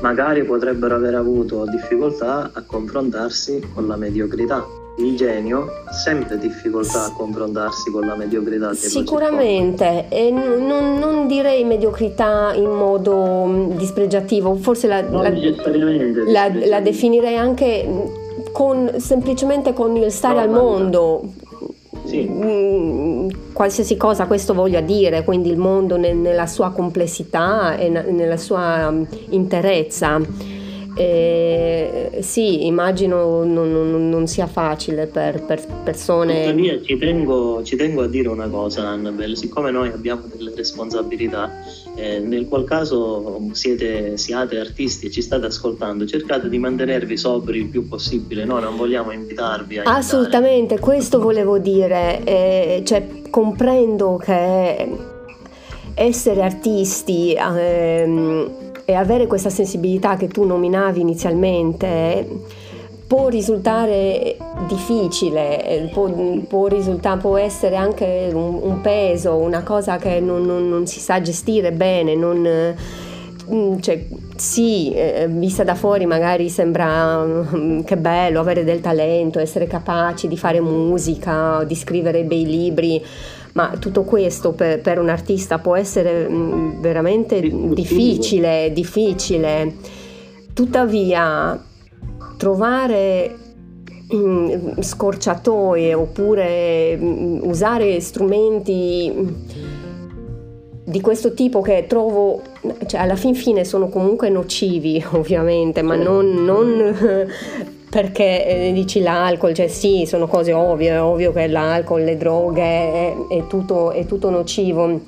Magari 0.00 0.44
potrebbero 0.44 0.94
aver 0.94 1.14
avuto 1.14 1.64
difficoltà 1.66 2.50
a 2.52 2.62
confrontarsi 2.62 3.70
con 3.74 3.86
la 3.86 3.96
mediocrità 3.96 4.84
il 4.98 5.16
genio 5.16 5.82
ha 5.84 5.92
sempre 5.92 6.38
difficoltà 6.38 7.04
a 7.04 7.12
confrontarsi 7.12 7.90
con 7.90 8.06
la 8.06 8.14
mediocrità 8.14 8.72
Sicuramente, 8.74 10.06
e 10.08 10.30
non, 10.30 10.98
non, 10.98 11.26
direi 11.26 11.64
mediocrità 11.64 12.52
in 12.54 12.70
modo 12.70 13.44
mm, 13.44 13.70
dispregiativo, 13.72 14.54
forse 14.56 14.86
la, 14.86 15.02
la, 15.02 15.30
la, 16.26 16.50
la 16.66 16.80
definirei 16.80 17.36
anche 17.36 17.86
con, 18.52 18.94
semplicemente 18.96 19.72
con 19.72 19.96
il 19.96 20.10
stare 20.10 20.36
no, 20.36 20.40
al 20.40 20.50
mondo. 20.50 21.22
Sì. 22.04 22.26
Mm, 22.26 23.28
qualsiasi 23.52 23.96
cosa 23.96 24.26
questo 24.26 24.54
voglia 24.54 24.80
dire, 24.80 25.24
quindi 25.24 25.50
il 25.50 25.58
mondo 25.58 25.96
nella 25.96 26.46
sua 26.46 26.70
complessità 26.70 27.76
e 27.76 27.88
nella 27.88 28.36
sua 28.36 28.90
mm, 28.90 29.02
interezza 29.30 30.20
e 30.98 32.20
sì, 32.22 32.64
immagino 32.64 33.44
non, 33.44 33.70
non, 33.70 34.08
non, 34.08 34.26
sia 34.26 34.46
facile 34.46 35.06
per, 35.06 35.42
per 35.42 35.62
persone. 35.84 36.44
Tuttavia 36.44 36.80
ci 36.82 36.96
tengo, 36.96 37.62
ci 37.62 37.76
tengo, 37.76 38.02
a 38.02 38.08
dire 38.08 38.28
una 38.28 38.48
cosa, 38.48 38.88
Annabelle, 38.88 39.36
siccome 39.36 39.70
noi 39.70 39.90
abbiamo 39.90 40.22
delle 40.34 40.54
responsabilità, 40.54 41.52
eh, 41.96 42.18
nel 42.20 42.48
qual 42.48 42.64
caso 42.64 43.38
siete, 43.52 44.16
siate 44.16 44.58
artisti 44.58 45.06
e 45.06 45.10
ci 45.10 45.20
state 45.20 45.44
ascoltando, 45.44 46.06
cercate 46.06 46.48
di 46.48 46.58
mantenervi 46.58 47.18
sobri 47.18 47.58
il 47.58 47.66
più 47.66 47.86
possibile, 47.86 48.46
noi 48.46 48.62
non 48.62 48.76
vogliamo 48.76 49.12
invitarvi 49.12 49.80
a... 49.80 49.82
Assolutamente, 49.84 50.78
questo 50.78 51.20
volevo 51.20 51.58
dire, 51.58 52.24
eh, 52.24 52.82
cioè 52.86 53.06
comprendo 53.28 54.16
che 54.16 54.88
essere 55.94 56.42
artisti... 56.42 57.36
Ehm, 57.38 58.64
e 58.86 58.94
avere 58.94 59.26
questa 59.26 59.50
sensibilità 59.50 60.16
che 60.16 60.28
tu 60.28 60.44
nominavi 60.44 61.00
inizialmente 61.00 62.26
può 63.06 63.28
risultare 63.28 64.36
difficile, 64.66 65.90
può, 65.92 66.08
può, 66.48 66.66
risultare, 66.68 67.20
può 67.20 67.36
essere 67.36 67.76
anche 67.76 68.30
un, 68.32 68.58
un, 68.62 68.80
peso, 68.80 69.36
una 69.36 69.62
cosa 69.62 69.96
che 69.96 70.20
non, 70.20 70.44
non, 70.44 70.68
non 70.68 70.86
si 70.86 71.00
sa 71.00 71.20
gestire 71.20 71.72
bene, 71.72 72.14
non, 72.14 72.74
mm, 73.52 73.78
cioè, 73.78 74.04
sì, 74.36 74.92
eh, 74.92 75.26
vista 75.28 75.64
da 75.64 75.74
fuori 75.74 76.04
magari 76.04 76.48
sembra 76.48 77.24
mm, 77.24 77.82
che 77.82 77.96
bello 77.96 78.40
avere 78.40 78.64
del 78.64 78.80
talento, 78.80 79.38
essere 79.40 79.66
capaci 79.66 80.26
di 80.26 80.36
fare 80.36 80.60
musica, 80.60 81.64
di 81.64 81.74
scrivere 81.74 82.24
bei 82.24 82.44
libri, 82.44 83.04
ma 83.56 83.74
tutto 83.78 84.02
questo 84.02 84.52
per, 84.52 84.80
per 84.82 84.98
un 84.98 85.08
artista 85.08 85.58
può 85.58 85.76
essere 85.76 86.28
mm, 86.28 86.80
veramente 86.80 87.40
difficile, 87.40 88.70
difficile. 88.72 89.74
Tuttavia, 90.52 91.58
trovare 92.36 93.34
mm, 94.14 94.78
scorciatoie 94.78 95.94
oppure 95.94 96.96
mm, 96.96 97.38
usare 97.44 97.98
strumenti 98.00 99.34
di 100.84 101.00
questo 101.00 101.32
tipo 101.32 101.62
che 101.62 101.86
trovo, 101.88 102.42
cioè 102.86 103.00
alla 103.00 103.16
fin 103.16 103.34
fine 103.34 103.64
sono 103.64 103.88
comunque 103.88 104.28
nocivi 104.28 105.02
ovviamente, 105.12 105.80
ma 105.80 105.96
non, 105.96 106.44
non 106.44 106.94
perché 107.96 108.68
eh, 108.68 108.72
dici 108.74 109.00
l'alcol, 109.00 109.54
cioè 109.54 109.68
sì, 109.68 110.04
sono 110.04 110.26
cose 110.26 110.52
ovvie, 110.52 110.90
è 110.90 111.00
ovvio 111.00 111.32
che 111.32 111.46
l'alcol, 111.46 112.04
le 112.04 112.18
droghe 112.18 112.62
è, 112.62 113.14
è, 113.30 113.46
tutto, 113.46 113.90
è 113.90 114.04
tutto 114.04 114.28
nocivo. 114.28 115.00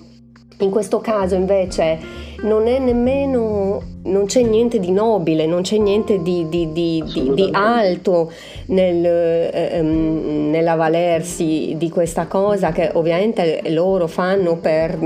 In 0.60 0.70
questo 0.70 0.98
caso 1.00 1.34
invece 1.34 1.98
non 2.44 2.66
è 2.66 2.78
nemmeno, 2.78 3.97
non 4.08 4.26
c'è 4.26 4.42
niente 4.42 4.78
di 4.78 4.90
nobile, 4.90 5.46
non 5.46 5.62
c'è 5.62 5.76
niente 5.76 6.22
di, 6.22 6.48
di, 6.48 6.72
di, 6.72 7.02
di 7.34 7.48
alto 7.52 8.32
nel, 8.66 9.04
ehm, 9.04 10.50
nell'avvalersi 10.50 11.74
di 11.76 11.88
questa 11.90 12.26
cosa 12.26 12.72
che 12.72 12.90
ovviamente 12.94 13.62
loro 13.66 14.06
fanno 14.06 14.56
per, 14.56 14.98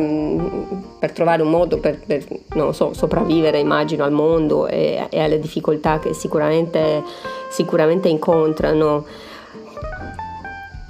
per 0.99 1.13
trovare 1.13 1.43
un 1.43 1.51
modo 1.51 1.79
per, 1.79 1.99
per 2.05 2.25
so, 2.73 2.93
sopravvivere, 2.95 3.59
immagino, 3.59 4.05
al 4.05 4.13
mondo 4.13 4.67
e, 4.67 5.07
e 5.11 5.21
alle 5.21 5.39
difficoltà 5.39 5.99
che 5.99 6.15
sicuramente, 6.15 7.03
sicuramente 7.51 8.09
incontrano 8.09 9.05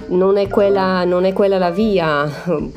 non 0.09 0.37
è 0.37 0.49
quella, 0.49 1.05
non 1.05 1.25
è 1.25 1.33
quella 1.33 1.59
la 1.59 1.71
via, 1.71 2.29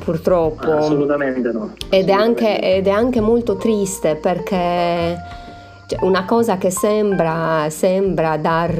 purtroppo. 0.03 0.71
Assolutamente 0.71 1.51
no. 1.51 1.73
Ed, 1.89 2.09
è 2.09 2.13
anche, 2.13 2.59
ed 2.59 2.87
è 2.87 2.91
anche 2.91 3.19
molto 3.19 3.55
triste 3.55 4.15
perché 4.15 5.17
cioè, 5.87 5.99
una 6.01 6.25
cosa 6.25 6.57
che 6.57 6.71
sembra, 6.71 7.67
sembra 7.69 8.37
dar, 8.37 8.73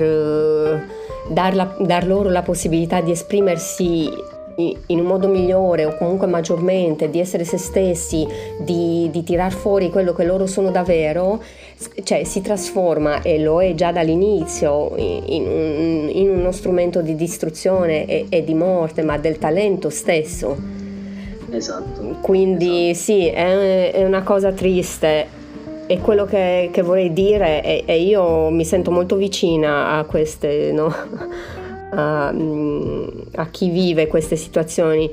dar, 1.29 1.55
la, 1.55 1.75
dar 1.79 2.07
loro 2.07 2.29
la 2.29 2.41
possibilità 2.41 3.01
di 3.01 3.11
esprimersi 3.11 4.33
in 4.57 4.99
un 4.99 5.05
modo 5.05 5.27
migliore 5.27 5.85
o 5.85 5.97
comunque 5.97 6.27
maggiormente, 6.27 7.09
di 7.09 7.19
essere 7.19 7.43
se 7.43 7.57
stessi, 7.57 8.25
di, 8.59 9.09
di 9.11 9.23
tirar 9.23 9.51
fuori 9.51 9.89
quello 9.89 10.13
che 10.13 10.23
loro 10.23 10.45
sono 10.47 10.71
davvero, 10.71 11.41
cioè 12.03 12.23
si 12.23 12.41
trasforma 12.41 13.21
e 13.21 13.39
lo 13.39 13.61
è 13.61 13.73
già 13.75 13.91
dall'inizio 13.91 14.93
in, 14.95 16.09
in 16.11 16.29
uno 16.29 16.51
strumento 16.51 17.01
di 17.01 17.15
distruzione 17.15 18.05
e, 18.05 18.25
e, 18.29 18.43
di 18.43 18.53
morte, 18.53 19.03
ma 19.03 19.17
del 19.17 19.37
talento 19.37 19.89
stesso. 19.89 20.55
Esatto. 21.51 22.17
Quindi 22.21 22.89
esatto. 22.89 23.03
sì, 23.03 23.27
è, 23.27 23.91
è, 23.91 24.03
una 24.05 24.23
cosa 24.23 24.51
triste. 24.51 25.43
E 25.87 25.99
quello 25.99 26.25
che, 26.25 26.69
che 26.71 26.81
vorrei 26.81 27.13
dire, 27.13 27.85
e 27.85 28.01
io 28.01 28.49
mi 28.49 28.65
sento 28.65 28.89
molto 28.89 29.17
vicina 29.17 29.97
a 29.97 30.03
queste, 30.05 30.71
no? 30.71 30.91
a, 31.91 32.27
a 32.29 33.47
chi 33.49 33.69
vive 33.69 34.07
queste 34.07 34.35
situazioni. 34.35 35.09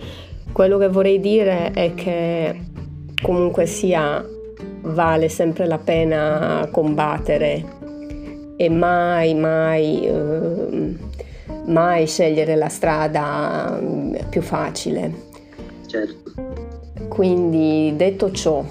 Quello 0.51 0.79
che 0.79 0.89
vorrei 0.89 1.21
dire 1.21 1.73
è 1.73 1.93
che 1.95 2.61
comunque 3.21 3.67
sia 3.67 4.25
vale 4.83 5.29
sempre 5.29 5.67
la 5.67 5.79
pena 5.79 6.69
combattere 6.71 7.65
e 8.57 8.69
mai, 8.69 9.35
mai, 9.35 10.07
eh, 10.07 10.97
mai 11.67 12.07
scegliere 12.07 12.55
la 12.57 12.69
strada 12.69 13.81
più 14.29 14.43
facile. 14.43 15.13
Certo. 15.87 16.33
Quindi 17.09 17.93
detto 17.97 18.31
ciò, 18.31 18.65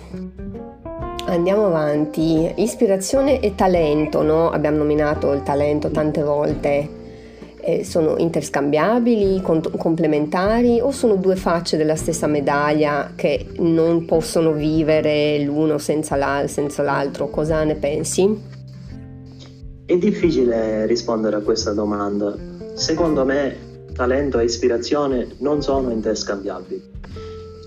andiamo 1.25 1.67
avanti. 1.67 2.51
Ispirazione 2.55 3.39
e 3.39 3.55
talento, 3.55 4.21
no? 4.21 4.49
Abbiamo 4.49 4.77
nominato 4.77 5.31
il 5.33 5.43
talento 5.43 5.91
tante 5.91 6.23
volte 6.23 6.99
eh, 7.61 7.83
sono 7.83 8.17
interscambiabili, 8.17 9.41
con- 9.41 9.61
complementari 9.77 10.79
o 10.79 10.91
sono 10.91 11.15
due 11.15 11.35
facce 11.35 11.77
della 11.77 11.95
stessa 11.95 12.27
medaglia 12.27 13.11
che 13.15 13.47
non 13.59 14.05
possono 14.05 14.51
vivere 14.51 15.39
l'uno 15.43 15.77
senza, 15.77 16.15
l'al- 16.15 16.49
senza 16.49 16.81
l'altro? 16.83 17.29
Cosa 17.29 17.63
ne 17.63 17.75
pensi? 17.75 18.49
È 19.85 19.97
difficile 19.97 20.85
rispondere 20.85 21.35
a 21.35 21.41
questa 21.41 21.73
domanda. 21.73 22.35
Secondo 22.73 23.25
me 23.25 23.69
talento 23.93 24.39
e 24.39 24.45
ispirazione 24.45 25.27
non 25.39 25.61
sono 25.61 25.91
interscambiabili. 25.91 26.89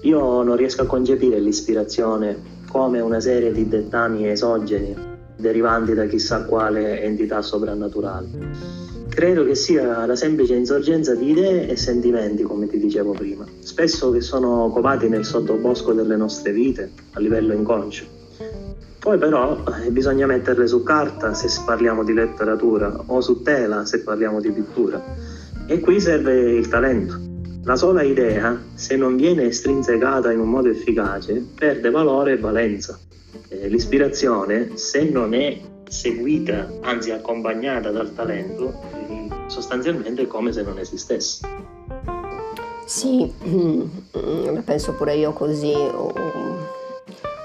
Io 0.03 0.43
non 0.43 0.57
riesco 0.57 0.83
a 0.83 0.87
concepire 0.87 1.39
l'ispirazione 1.39 2.53
come 2.71 3.01
una 3.01 3.21
serie 3.21 3.53
di 3.53 3.69
dettami 3.69 4.29
esogeni 4.29 4.95
derivanti 5.37 5.95
da 5.95 6.07
chissà 6.07 6.45
quale 6.45 7.03
entità 7.03 7.41
soprannaturale. 7.43 8.84
Credo 9.15 9.45
che 9.45 9.55
sia 9.55 10.05
la 10.07 10.17
semplice 10.17 10.57
insorgenza 10.57 11.15
di 11.15 11.31
idee 11.31 11.69
e 11.69 11.77
sentimenti, 11.77 12.43
come 12.43 12.67
ti 12.67 12.79
dicevo 12.79 13.13
prima, 13.13 13.47
spesso 13.61 14.11
che 14.11 14.21
sono 14.21 14.69
covati 14.75 15.09
nel 15.09 15.25
sottobosco 15.25 15.93
delle 15.93 16.17
nostre 16.17 16.51
vite, 16.51 16.91
a 17.13 17.21
livello 17.21 17.55
inconscio. 17.55 18.07
Poi 18.99 19.17
però 19.17 19.63
eh, 19.85 19.91
bisogna 19.93 20.27
metterle 20.27 20.67
su 20.67 20.83
carta 20.83 21.33
se 21.33 21.49
parliamo 21.65 22.03
di 22.03 22.13
letteratura 22.13 22.93
o 23.07 23.21
su 23.21 23.41
tela 23.43 23.87
se 23.87 24.01
parliamo 24.01 24.41
di 24.41 24.51
pittura. 24.51 25.01
E 25.69 25.79
qui 25.79 26.01
serve 26.01 26.51
il 26.51 26.67
talento. 26.67 27.17
La 27.63 27.77
sola 27.77 28.03
idea, 28.03 28.61
se 28.75 28.97
non 28.97 29.15
viene 29.15 29.45
estrinsecata 29.45 30.33
in 30.33 30.41
un 30.41 30.51
modo 30.51 30.71
efficace, 30.71 31.41
perde 31.55 31.89
valore 31.89 32.33
e 32.33 32.39
valenza. 32.39 32.99
Eh, 33.49 33.69
l'ispirazione, 33.69 34.73
se 34.75 35.05
non 35.05 35.35
è 35.35 35.61
seguita, 35.89 36.69
anzi 36.81 37.13
accompagnata 37.13 37.91
dal 37.91 38.13
talento, 38.13 39.04
sostanzialmente 39.47 40.27
come 40.27 40.53
se 40.53 40.63
non 40.63 40.79
esistesse. 40.79 41.47
Sì, 42.87 43.33
la 44.13 44.61
penso 44.65 44.93
pure 44.93 45.15
io 45.15 45.33
così. 45.33 45.73
O, 45.73 46.13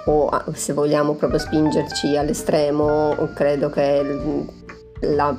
o 0.05 0.43
se 0.53 0.73
vogliamo 0.73 1.13
proprio 1.13 1.39
spingerci 1.39 2.17
all'estremo, 2.17 3.15
credo 3.35 3.69
che 3.69 4.03
la 5.01 5.37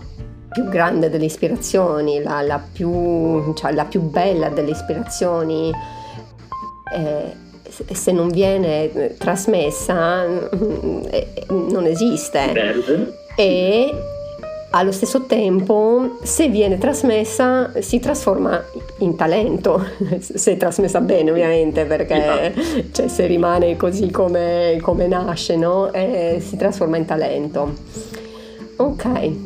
più 0.53 0.69
grande 0.69 1.11
delle 1.11 1.27
ispirazioni, 1.27 2.23
la, 2.23 2.41
la, 2.43 2.61
più, 2.73 3.53
cioè, 3.55 3.73
la 3.73 3.85
più, 3.85 4.01
bella 4.01 4.49
delle 4.49 4.71
ispirazioni, 4.71 5.73
eh, 6.93 7.37
se 7.93 8.13
non 8.13 8.29
viene 8.29 9.15
trasmessa 9.17 10.25
eh, 10.25 11.47
non 11.49 11.85
esiste. 11.87 12.53
Verde. 12.53 13.19
E 13.37 13.95
allo 14.71 14.93
stesso 14.93 15.23
tempo, 15.23 16.19
se 16.23 16.49
viene 16.49 16.79
trasmessa, 16.79 17.73
si 17.81 17.99
trasforma 17.99 18.63
in 18.99 19.17
talento, 19.17 19.85
se 20.21 20.53
è 20.53 20.57
trasmessa 20.57 21.01
bene 21.01 21.31
ovviamente, 21.31 21.85
perché 21.85 22.55
cioè, 22.93 23.09
se 23.09 23.27
rimane 23.27 23.77
così 23.77 24.11
come, 24.11 24.79
come 24.81 25.07
nasce, 25.09 25.57
no? 25.57 25.93
eh, 25.93 26.41
si 26.41 26.57
trasforma 26.57 26.97
in 26.97 27.05
talento. 27.05 27.75
Ok, 28.77 29.05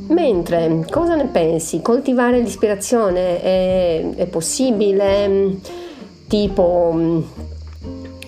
mentre 0.08 0.84
cosa 0.88 1.16
ne 1.16 1.26
pensi? 1.26 1.82
Coltivare 1.82 2.38
l'ispirazione 2.38 3.42
è, 3.42 4.10
è 4.14 4.26
possibile? 4.26 5.58
Tipo 6.28 7.22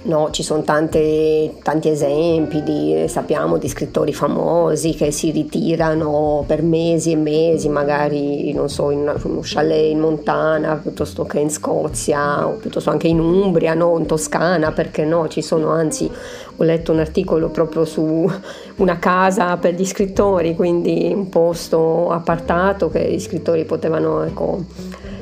No, 0.07 0.31
ci 0.31 0.45
sono 0.45 0.63
tante, 0.63 1.55
tanti 1.65 1.89
esempi, 1.89 2.63
di, 2.63 3.07
sappiamo 3.09 3.59
di 3.59 3.69
scrittori 3.69 4.13
famosi 4.13 4.95
che 4.95 5.11
si 5.11 5.33
ritirano 5.33 6.45
per 6.47 6.63
mesi 6.63 7.11
e 7.11 7.17
mesi, 7.17 7.69
magari 7.69 8.53
non 8.53 8.69
so, 8.69 8.93
in 8.93 9.01
uno 9.01 9.41
chalet 9.43 9.91
in 9.91 9.99
montana 9.99 10.77
piuttosto 10.77 11.25
che 11.25 11.41
in 11.41 11.51
Scozia 11.51 12.47
o 12.47 12.53
piuttosto 12.53 12.91
anche 12.91 13.09
in 13.09 13.19
Umbria, 13.19 13.75
no? 13.75 13.99
in 13.99 14.07
Toscana, 14.07 14.71
perché 14.71 15.05
no? 15.05 15.27
Ci 15.27 15.43
sono 15.43 15.71
anzi, 15.71 16.09
ho 16.57 16.63
letto 16.63 16.93
un 16.93 17.01
articolo 17.01 17.49
proprio 17.49 17.85
su 17.85 18.31
una 18.77 19.01
casa 19.01 19.57
per 19.57 19.75
gli 19.75 19.85
scrittori, 19.85 20.55
quindi 20.55 21.11
un 21.13 21.29
posto 21.29 22.11
appartato 22.13 22.89
che 22.91 23.11
gli 23.11 23.19
scrittori 23.19 23.65
potevano 23.65 24.23
ecco, 24.23 24.63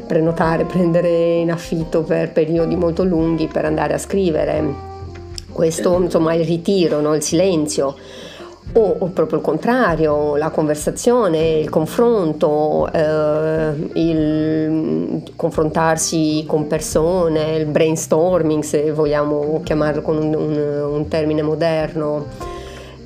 prenotare, 0.06 0.64
prendere 0.64 1.34
in 1.36 1.50
affitto 1.50 2.02
per 2.02 2.32
periodi 2.32 2.76
molto 2.76 3.04
lunghi 3.04 3.48
per 3.48 3.64
andare 3.64 3.94
a 3.94 3.98
scrivere. 3.98 4.92
Questo 5.52 6.00
insomma 6.00 6.32
è 6.32 6.36
il 6.36 6.44
ritiro, 6.44 7.00
no? 7.00 7.14
il 7.14 7.22
silenzio. 7.22 7.96
O, 8.76 8.96
o, 8.98 9.06
proprio 9.08 9.38
il 9.38 9.44
contrario, 9.44 10.36
la 10.36 10.50
conversazione, 10.50 11.58
il 11.58 11.68
confronto, 11.68 12.90
eh, 12.90 13.72
il 13.92 15.22
confrontarsi 15.36 16.44
con 16.46 16.66
persone, 16.66 17.56
il 17.56 17.66
brainstorming 17.66 18.64
se 18.64 18.90
vogliamo 18.90 19.60
chiamarlo 19.62 20.02
con 20.02 20.16
un, 20.16 20.34
un, 20.34 20.88
un 20.92 21.08
termine 21.08 21.42
moderno, 21.42 22.24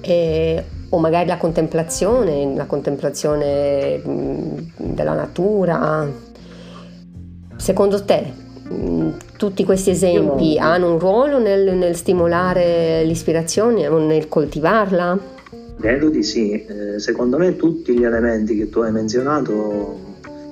eh, 0.01 0.65
o 0.89 0.99
magari 0.99 1.27
la 1.27 1.37
contemplazione, 1.37 2.55
la 2.55 2.65
contemplazione 2.65 4.01
della 4.77 5.13
natura, 5.13 6.09
Secondo 7.59 8.05
te 8.05 8.33
mm, 8.73 9.09
tutti 9.37 9.65
questi 9.65 9.91
esempi 9.91 10.57
hanno 10.59 10.93
un 10.93 10.99
ruolo 10.99 11.41
nel, 11.41 11.75
nel, 11.77 11.97
stimolare 11.97 13.05
l'ispirazione 13.05 13.89
o 13.89 13.99
nel 13.99 14.29
coltivarla? 14.29 15.19
Credo 15.79 16.09
di 16.09 16.23
sì. 16.23 16.65
Eh, 16.65 16.99
secondo 17.01 17.37
me 17.37 17.57
tutti 17.57 17.99
gli 17.99 18.05
elementi 18.05 18.57
che 18.57 18.71
tu 18.71 18.79
hai 18.81 18.93
menzionato 18.93 19.99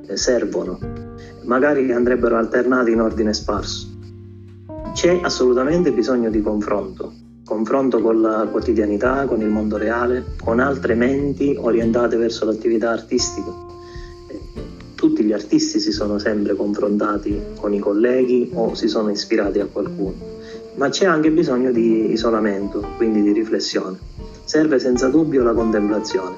eh, 0.08 0.16
servono. 0.16 0.78
Magari 1.44 1.92
andrebbero 1.92 2.36
alternati 2.36 2.90
in 2.90 3.00
ordine 3.00 3.32
sparso. 3.32 3.86
C'è 4.92 5.20
assolutamente 5.22 5.92
bisogno 5.92 6.28
di 6.28 6.42
confronto. 6.42 7.12
Confronto 7.44 8.00
con 8.00 8.20
la 8.20 8.48
quotidianità, 8.50 9.26
con 9.26 9.40
il 9.40 9.48
mondo 9.48 9.76
reale, 9.76 10.24
con 10.42 10.58
altre 10.58 10.94
menti 10.94 11.56
orientate 11.56 12.16
verso 12.16 12.44
l'attività 12.44 12.90
artistica 12.90 13.66
tutti 14.96 15.22
gli 15.22 15.32
artisti 15.32 15.78
si 15.78 15.92
sono 15.92 16.18
sempre 16.18 16.56
confrontati 16.56 17.38
con 17.60 17.74
i 17.74 17.78
colleghi 17.78 18.50
o 18.54 18.74
si 18.74 18.88
sono 18.88 19.10
ispirati 19.10 19.60
a 19.60 19.66
qualcuno, 19.66 20.14
ma 20.76 20.88
c'è 20.88 21.04
anche 21.04 21.30
bisogno 21.30 21.70
di 21.70 22.10
isolamento, 22.12 22.80
quindi 22.96 23.22
di 23.22 23.32
riflessione. 23.32 23.98
Serve 24.44 24.78
senza 24.78 25.08
dubbio 25.08 25.42
la 25.42 25.52
contemplazione, 25.52 26.36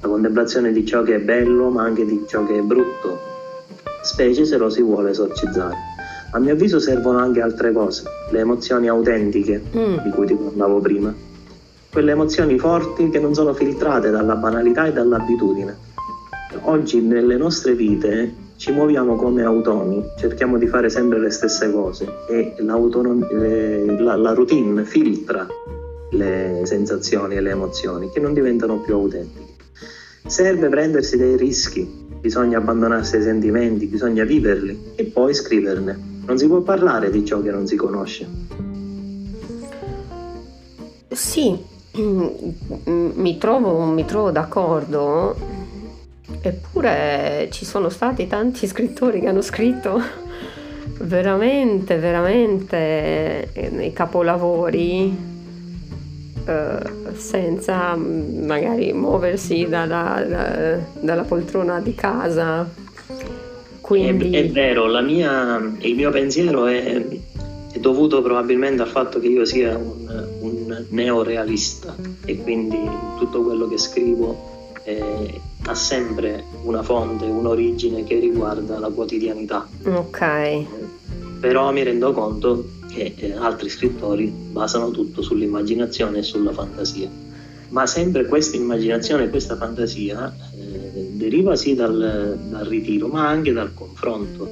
la 0.00 0.08
contemplazione 0.08 0.72
di 0.72 0.86
ciò 0.86 1.02
che 1.02 1.16
è 1.16 1.18
bello 1.18 1.68
ma 1.68 1.82
anche 1.82 2.06
di 2.06 2.24
ciò 2.28 2.46
che 2.46 2.56
è 2.56 2.62
brutto, 2.62 3.18
specie 4.02 4.44
se 4.44 4.56
lo 4.56 4.70
si 4.70 4.82
vuole 4.82 5.10
esorcizzare. 5.10 5.74
A 6.30 6.38
mio 6.38 6.52
avviso 6.52 6.78
servono 6.78 7.18
anche 7.18 7.40
altre 7.40 7.72
cose, 7.72 8.04
le 8.30 8.38
emozioni 8.38 8.88
autentiche 8.88 9.60
mm. 9.76 9.96
di 10.04 10.10
cui 10.10 10.26
ti 10.26 10.34
parlavo 10.34 10.78
prima, 10.78 11.12
quelle 11.90 12.12
emozioni 12.12 12.56
forti 12.56 13.08
che 13.08 13.18
non 13.18 13.34
sono 13.34 13.52
filtrate 13.52 14.10
dalla 14.10 14.36
banalità 14.36 14.86
e 14.86 14.92
dall'abitudine 14.92 15.85
oggi 16.62 17.00
nelle 17.00 17.36
nostre 17.36 17.74
vite 17.74 18.44
ci 18.56 18.72
muoviamo 18.72 19.16
come 19.16 19.42
automi, 19.42 20.02
cerchiamo 20.18 20.58
di 20.58 20.66
fare 20.66 20.88
sempre 20.88 21.18
le 21.18 21.30
stesse 21.30 21.70
cose 21.70 22.06
e 22.28 22.54
la, 22.58 24.16
la 24.16 24.32
routine 24.32 24.84
filtra 24.84 25.46
le 26.10 26.62
sensazioni 26.64 27.36
e 27.36 27.40
le 27.40 27.50
emozioni 27.50 28.10
che 28.10 28.20
non 28.20 28.32
diventano 28.32 28.80
più 28.80 28.94
autentiche. 28.94 29.54
Serve 30.26 30.68
prendersi 30.68 31.16
dei 31.16 31.36
rischi, 31.36 31.88
bisogna 32.20 32.58
abbandonarsi 32.58 33.16
ai 33.16 33.22
sentimenti, 33.22 33.86
bisogna 33.86 34.24
viverli 34.24 34.92
e 34.96 35.04
poi 35.04 35.34
scriverne. 35.34 36.14
Non 36.26 36.38
si 36.38 36.46
può 36.46 36.60
parlare 36.60 37.10
di 37.10 37.24
ciò 37.24 37.40
che 37.40 37.50
non 37.50 37.66
si 37.66 37.76
conosce. 37.76 38.26
Sì, 41.08 41.56
mi 42.84 43.38
trovo, 43.38 43.84
mi 43.84 44.04
trovo 44.04 44.30
d'accordo 44.30 45.36
Eppure 46.40 47.48
ci 47.52 47.64
sono 47.64 47.88
stati 47.88 48.26
tanti 48.26 48.66
scrittori 48.68 49.20
che 49.20 49.28
hanno 49.28 49.42
scritto 49.42 50.00
veramente, 50.98 51.96
veramente 51.96 53.48
i 53.54 53.92
capolavori 53.92 55.34
eh, 56.46 56.78
senza 57.14 57.96
magari 57.96 58.92
muoversi 58.92 59.66
dalla, 59.68 60.24
da, 60.26 60.78
dalla 61.00 61.22
poltrona 61.22 61.80
di 61.80 61.94
casa. 61.94 62.68
Quindi... 63.80 64.30
È, 64.30 64.44
è 64.44 64.50
vero, 64.50 64.86
mia, 65.02 65.58
il 65.78 65.94
mio 65.94 66.10
pensiero 66.10 66.66
è, 66.66 67.04
è, 67.72 67.78
dovuto 67.78 68.20
probabilmente 68.22 68.82
al 68.82 68.88
fatto 68.88 69.20
che 69.20 69.28
io 69.28 69.44
sia 69.44 69.76
un, 69.76 70.26
un 70.40 70.84
neorealista 70.88 71.94
e 72.24 72.36
quindi 72.38 72.78
tutto 73.18 73.42
quello 73.42 73.68
che 73.68 73.78
scrivo 73.78 74.55
eh, 74.86 75.40
ha 75.64 75.74
sempre 75.74 76.44
una 76.62 76.82
fonte, 76.82 77.24
un'origine 77.24 78.04
che 78.04 78.20
riguarda 78.20 78.78
la 78.78 78.88
quotidianità. 78.88 79.66
Ok. 79.84 80.64
Però 81.40 81.72
mi 81.72 81.82
rendo 81.82 82.12
conto 82.12 82.68
che 82.88 83.14
eh, 83.16 83.32
altri 83.32 83.68
scrittori 83.68 84.26
basano 84.26 84.90
tutto 84.92 85.22
sull'immaginazione 85.22 86.18
e 86.18 86.22
sulla 86.22 86.52
fantasia. 86.52 87.10
Ma 87.70 87.84
sempre 87.86 88.26
questa 88.26 88.56
immaginazione 88.56 89.24
e 89.24 89.28
questa 89.28 89.56
fantasia 89.56 90.32
eh, 90.56 91.10
deriva 91.14 91.56
sì 91.56 91.74
dal, 91.74 92.38
dal, 92.48 92.64
ritiro, 92.64 93.08
ma 93.08 93.26
anche 93.26 93.52
dal 93.52 93.74
confronto. 93.74 94.48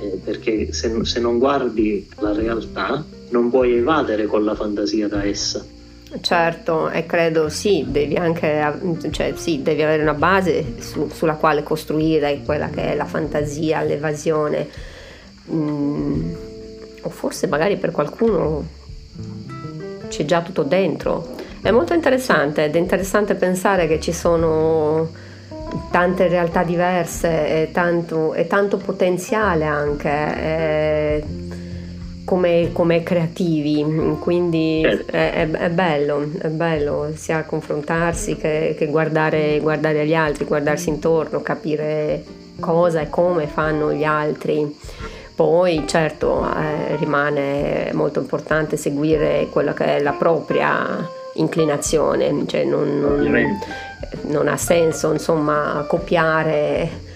Eh, 0.00 0.18
perché 0.24 0.72
se, 0.72 1.04
se 1.04 1.20
non 1.20 1.38
guardi 1.38 2.08
la 2.20 2.32
realtà 2.32 3.04
non 3.30 3.50
puoi 3.50 3.74
evadere 3.74 4.26
con 4.26 4.44
la 4.44 4.54
fantasia 4.54 5.08
da 5.08 5.24
essa 5.24 5.62
Certo, 6.20 6.88
e 6.88 7.04
credo 7.04 7.50
sì, 7.50 7.84
devi 7.86 8.16
anche 8.16 8.62
cioè, 9.10 9.34
sì, 9.36 9.62
devi 9.62 9.82
avere 9.82 10.02
una 10.02 10.14
base 10.14 10.80
su, 10.80 11.08
sulla 11.12 11.34
quale 11.34 11.62
costruire 11.62 12.40
quella 12.44 12.70
che 12.70 12.92
è 12.92 12.94
la 12.94 13.04
fantasia, 13.04 13.82
l'evasione. 13.82 14.66
Mm, 15.50 16.32
o 17.02 17.08
forse 17.10 17.46
magari 17.46 17.76
per 17.76 17.90
qualcuno 17.90 18.66
c'è 20.08 20.24
già 20.24 20.40
tutto 20.40 20.62
dentro. 20.62 21.36
È 21.60 21.70
molto 21.70 21.92
interessante 21.92 22.64
ed 22.64 22.74
è 22.74 22.78
interessante 22.78 23.34
pensare 23.34 23.86
che 23.86 24.00
ci 24.00 24.12
sono 24.12 25.10
tante 25.90 26.26
realtà 26.28 26.62
diverse 26.62 27.62
e 27.62 27.70
tanto, 27.70 28.32
e 28.32 28.46
tanto 28.46 28.78
potenziale 28.78 29.64
anche. 29.66 30.08
E 30.08 31.24
come, 32.28 32.72
come 32.74 33.02
creativi, 33.02 33.82
quindi 34.20 34.82
certo. 34.84 35.12
è, 35.12 35.48
è, 35.50 35.70
bello, 35.70 36.30
è 36.38 36.48
bello 36.48 37.10
sia 37.14 37.42
confrontarsi 37.44 38.36
che, 38.36 38.74
che 38.76 38.86
guardare, 38.88 39.58
guardare 39.60 40.04
gli 40.06 40.12
altri, 40.12 40.44
guardarsi 40.44 40.90
intorno, 40.90 41.40
capire 41.40 42.22
cosa 42.60 43.00
e 43.00 43.08
come 43.08 43.46
fanno 43.46 43.94
gli 43.94 44.04
altri. 44.04 44.76
Poi 45.34 45.84
certo 45.86 46.46
eh, 46.54 46.96
rimane 46.96 47.92
molto 47.94 48.20
importante 48.20 48.76
seguire 48.76 49.48
quella 49.50 49.72
che 49.72 49.96
è 49.96 50.02
la 50.02 50.12
propria 50.12 51.08
inclinazione, 51.36 52.44
cioè 52.46 52.64
non, 52.64 53.00
non, 53.00 53.58
non 54.24 54.48
ha 54.48 54.56
senso 54.58 55.10
insomma 55.12 55.82
copiare 55.88 57.07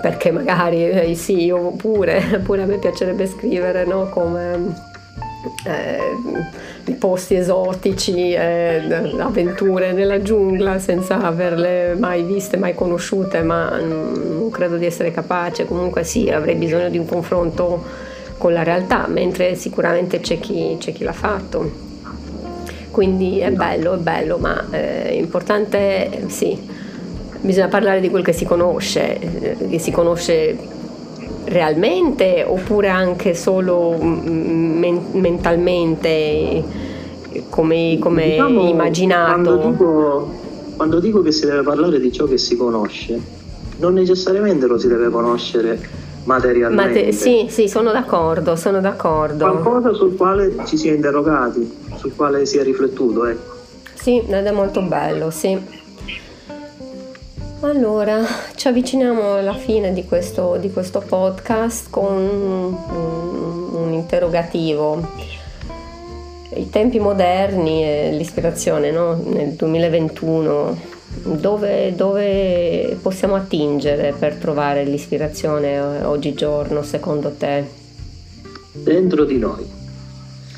perché 0.00 0.30
magari 0.32 0.88
eh, 0.88 1.14
sì, 1.14 1.44
io 1.44 1.70
pure, 1.72 2.40
pure 2.42 2.62
a 2.62 2.66
me 2.66 2.78
piacerebbe 2.78 3.26
scrivere 3.26 3.84
no? 3.84 4.08
come 4.08 4.74
eh, 5.64 6.94
posti 6.98 7.36
esotici, 7.36 8.32
eh, 8.32 8.82
avventure 9.18 9.92
nella 9.92 10.20
giungla 10.20 10.78
senza 10.78 11.22
averle 11.22 11.94
mai 11.94 12.24
viste, 12.24 12.56
mai 12.56 12.74
conosciute, 12.74 13.42
ma 13.42 13.78
non 13.78 14.50
credo 14.50 14.76
di 14.76 14.86
essere 14.86 15.12
capace. 15.12 15.64
Comunque 15.64 16.02
sì, 16.02 16.28
avrei 16.28 16.56
bisogno 16.56 16.88
di 16.88 16.98
un 16.98 17.06
confronto 17.06 17.84
con 18.36 18.52
la 18.52 18.62
realtà, 18.62 19.06
mentre 19.06 19.54
sicuramente 19.54 20.20
c'è 20.20 20.38
chi, 20.40 20.76
c'è 20.78 20.92
chi 20.92 21.04
l'ha 21.04 21.12
fatto. 21.12 21.86
Quindi 22.90 23.38
è 23.38 23.52
bello, 23.52 23.94
è 23.94 23.98
bello, 23.98 24.38
ma 24.38 24.66
eh, 24.70 25.04
è 25.04 25.12
importante 25.12 26.24
sì 26.26 26.77
bisogna 27.40 27.68
parlare 27.68 28.00
di 28.00 28.10
quel 28.10 28.22
che 28.24 28.32
si 28.32 28.44
conosce, 28.44 29.18
eh, 29.18 29.68
che 29.68 29.78
si 29.78 29.90
conosce 29.90 30.56
realmente 31.44 32.44
oppure 32.46 32.88
anche 32.88 33.34
solo 33.34 33.96
mm, 34.00 34.78
men- 34.78 35.06
mentalmente 35.12 36.62
come, 37.48 37.98
come 38.00 38.24
diciamo, 38.30 38.68
immaginato. 38.68 39.42
Quando 39.42 39.70
dico, 39.70 40.30
quando 40.76 41.00
dico 41.00 41.22
che 41.22 41.32
si 41.32 41.46
deve 41.46 41.62
parlare 41.62 42.00
di 42.00 42.12
ciò 42.12 42.26
che 42.26 42.38
si 42.38 42.56
conosce, 42.56 43.20
non 43.78 43.94
necessariamente 43.94 44.66
lo 44.66 44.78
si 44.78 44.88
deve 44.88 45.08
conoscere 45.08 45.78
materialmente. 46.24 47.00
Mate- 47.04 47.12
sì, 47.12 47.46
sì, 47.48 47.68
sono 47.68 47.92
d'accordo, 47.92 48.56
sono 48.56 48.80
d'accordo. 48.80 49.48
Qualcosa 49.48 49.92
sul 49.94 50.16
quale 50.16 50.54
ci 50.66 50.76
si 50.76 50.88
è 50.88 50.92
interrogati, 50.92 51.70
sul 51.96 52.14
quale 52.14 52.44
si 52.44 52.58
è 52.58 52.62
riflettuto, 52.62 53.26
ecco. 53.26 53.56
Sì, 53.94 54.18
ed 54.20 54.46
è 54.46 54.50
molto 54.50 54.82
bello, 54.82 55.30
sì. 55.30 55.58
Allora, 57.60 58.24
ci 58.54 58.68
avviciniamo 58.68 59.34
alla 59.34 59.54
fine 59.54 59.92
di 59.92 60.04
questo, 60.04 60.56
di 60.60 60.70
questo 60.70 61.02
podcast 61.04 61.88
con 61.90 62.14
un, 62.14 62.76
un, 63.72 63.92
interrogativo. 63.92 65.04
I 66.54 66.70
tempi 66.70 67.00
moderni 67.00 67.82
e 67.82 68.12
l'ispirazione 68.16 68.92
no? 68.92 69.20
nel 69.24 69.54
2021, 69.54 70.78
dove, 71.24 71.96
dove 71.96 72.96
possiamo 73.02 73.34
attingere 73.34 74.14
per 74.16 74.36
trovare 74.36 74.84
l'ispirazione 74.84 75.80
oggigiorno 76.04 76.84
secondo 76.84 77.32
te? 77.32 77.66
Dentro 78.70 79.24
di 79.24 79.38
noi. 79.38 79.68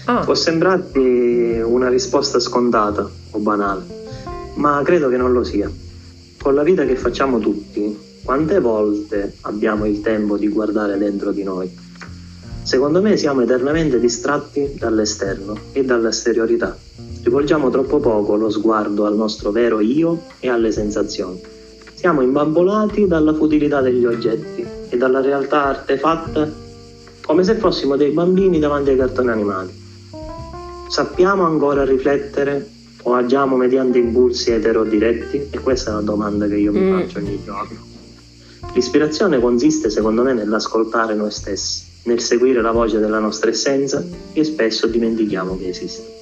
Ah. 0.05 0.21
Può 0.23 0.35
sembrarti 0.35 1.63
una 1.65 1.89
risposta 1.89 2.39
scontata 2.39 3.09
o 3.31 3.39
banale, 3.39 3.85
ma 4.57 4.83
credo 4.85 5.09
che 5.09 5.17
non 5.17 5.33
lo 5.33 5.45
sia 5.45 5.89
con 6.43 6.55
la 6.55 6.63
vita 6.63 6.87
che 6.87 6.97
facciamo 6.97 7.39
tutti, 7.39 7.99
quante 8.25 8.61
volte 8.61 9.37
abbiamo 9.43 9.85
il 9.85 10.01
tempo 10.01 10.39
di 10.39 10.49
guardare 10.49 10.97
dentro 10.97 11.33
di 11.33 11.43
noi? 11.43 11.71
Secondo 12.63 13.03
me 13.03 13.19
siamo 13.19 13.43
eternamente 13.43 14.01
distratti 14.01 14.75
dall'esterno 14.79 15.55
e 15.73 15.85
dall'esteriorità. 15.85 16.75
Rivolgiamo 17.23 17.69
troppo 17.69 17.99
poco 17.99 18.37
lo 18.37 18.49
sguardo 18.49 19.05
al 19.05 19.17
nostro 19.17 19.51
vero 19.51 19.81
io 19.81 20.23
e 20.41 20.49
alle 20.49 20.73
sensazioni. 20.73 21.43
Siamo 21.93 22.23
imbambolati 22.23 23.07
dalla 23.07 23.35
futilità 23.35 23.83
degli 23.83 24.07
oggetti 24.07 24.65
e 24.89 24.97
dalla 24.97 25.21
realtà 25.21 25.67
artefatta 25.67 26.51
come 27.27 27.45
se 27.45 27.57
fossimo 27.57 27.97
dei 27.97 28.13
bambini 28.13 28.59
davanti 28.59 28.91
ai 28.91 28.97
cartoni 28.97 29.29
animati. 29.29 29.73
Sappiamo 30.89 31.45
ancora 31.45 31.85
riflettere 31.85 32.67
o 33.03 33.15
agiamo 33.15 33.57
mediante 33.57 33.99
impulsi 33.99 34.51
eterodiretti? 34.51 35.49
E 35.51 35.59
questa 35.61 35.91
è 35.91 35.93
una 35.95 36.03
domanda 36.03 36.47
che 36.47 36.57
io 36.57 36.73
mi 36.73 36.81
mm. 36.81 37.01
faccio 37.01 37.19
ogni 37.19 37.41
giorno. 37.45 37.89
L'ispirazione 38.75 39.41
consiste, 39.41 39.91
secondo 39.91 40.23
me, 40.23 40.33
nell'ascoltare 40.33 41.15
noi 41.15 41.31
stessi, 41.31 41.83
nel 42.05 42.21
seguire 42.21 42.61
la 42.61 42.71
voce 42.71 42.99
della 42.99 43.19
nostra 43.19 43.51
essenza 43.51 44.05
che 44.33 44.45
spesso 44.45 44.87
dimentichiamo 44.87 45.59
che 45.59 45.69
esiste. 45.69 46.19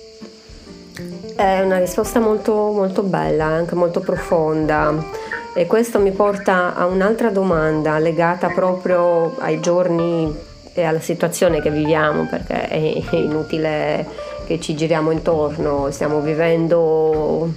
È 1.36 1.60
una 1.60 1.78
risposta 1.78 2.20
molto, 2.20 2.52
molto 2.52 3.02
bella, 3.02 3.44
anche 3.44 3.74
molto 3.74 4.00
profonda. 4.00 5.26
E 5.54 5.66
questo 5.66 5.98
mi 6.00 6.10
porta 6.12 6.74
a 6.74 6.86
un'altra 6.86 7.30
domanda 7.30 7.98
legata 7.98 8.48
proprio 8.48 9.36
ai 9.38 9.60
giorni 9.60 10.32
e 10.72 10.84
alla 10.84 11.00
situazione 11.00 11.60
che 11.60 11.70
viviamo, 11.70 12.26
perché 12.28 12.68
è 12.68 13.16
inutile 13.16 14.06
che 14.48 14.58
ci 14.58 14.74
giriamo 14.74 15.10
intorno, 15.10 15.90
stiamo 15.90 16.22
vivendo 16.22 17.52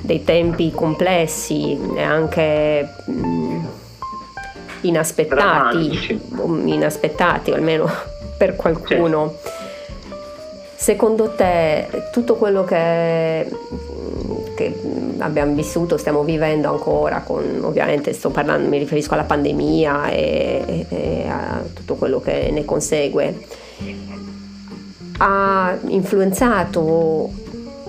dei 0.00 0.24
tempi 0.24 0.70
complessi 0.70 1.78
e 1.94 2.00
anche 2.00 2.88
mm, 3.10 3.64
inaspettati, 4.80 6.18
inaspettati 6.64 7.50
almeno 7.50 7.86
per 8.38 8.56
qualcuno. 8.56 9.34
Secondo 10.76 11.34
te 11.34 12.08
tutto 12.10 12.36
quello 12.36 12.64
che, 12.64 13.46
che, 14.54 14.80
abbiamo 15.18 15.52
vissuto, 15.52 15.98
stiamo 15.98 16.24
vivendo 16.24 16.70
ancora, 16.70 17.20
con, 17.20 17.60
ovviamente 17.62 18.14
sto 18.14 18.30
parlando, 18.30 18.66
mi 18.66 18.78
riferisco 18.78 19.12
alla 19.12 19.24
pandemia 19.24 20.08
e, 20.08 20.86
e 20.88 21.28
a 21.28 21.62
tutto 21.74 21.96
quello 21.96 22.18
che 22.18 22.48
ne 22.50 22.64
consegue, 22.64 23.46
ha 25.22 25.76
influenzato 25.88 27.30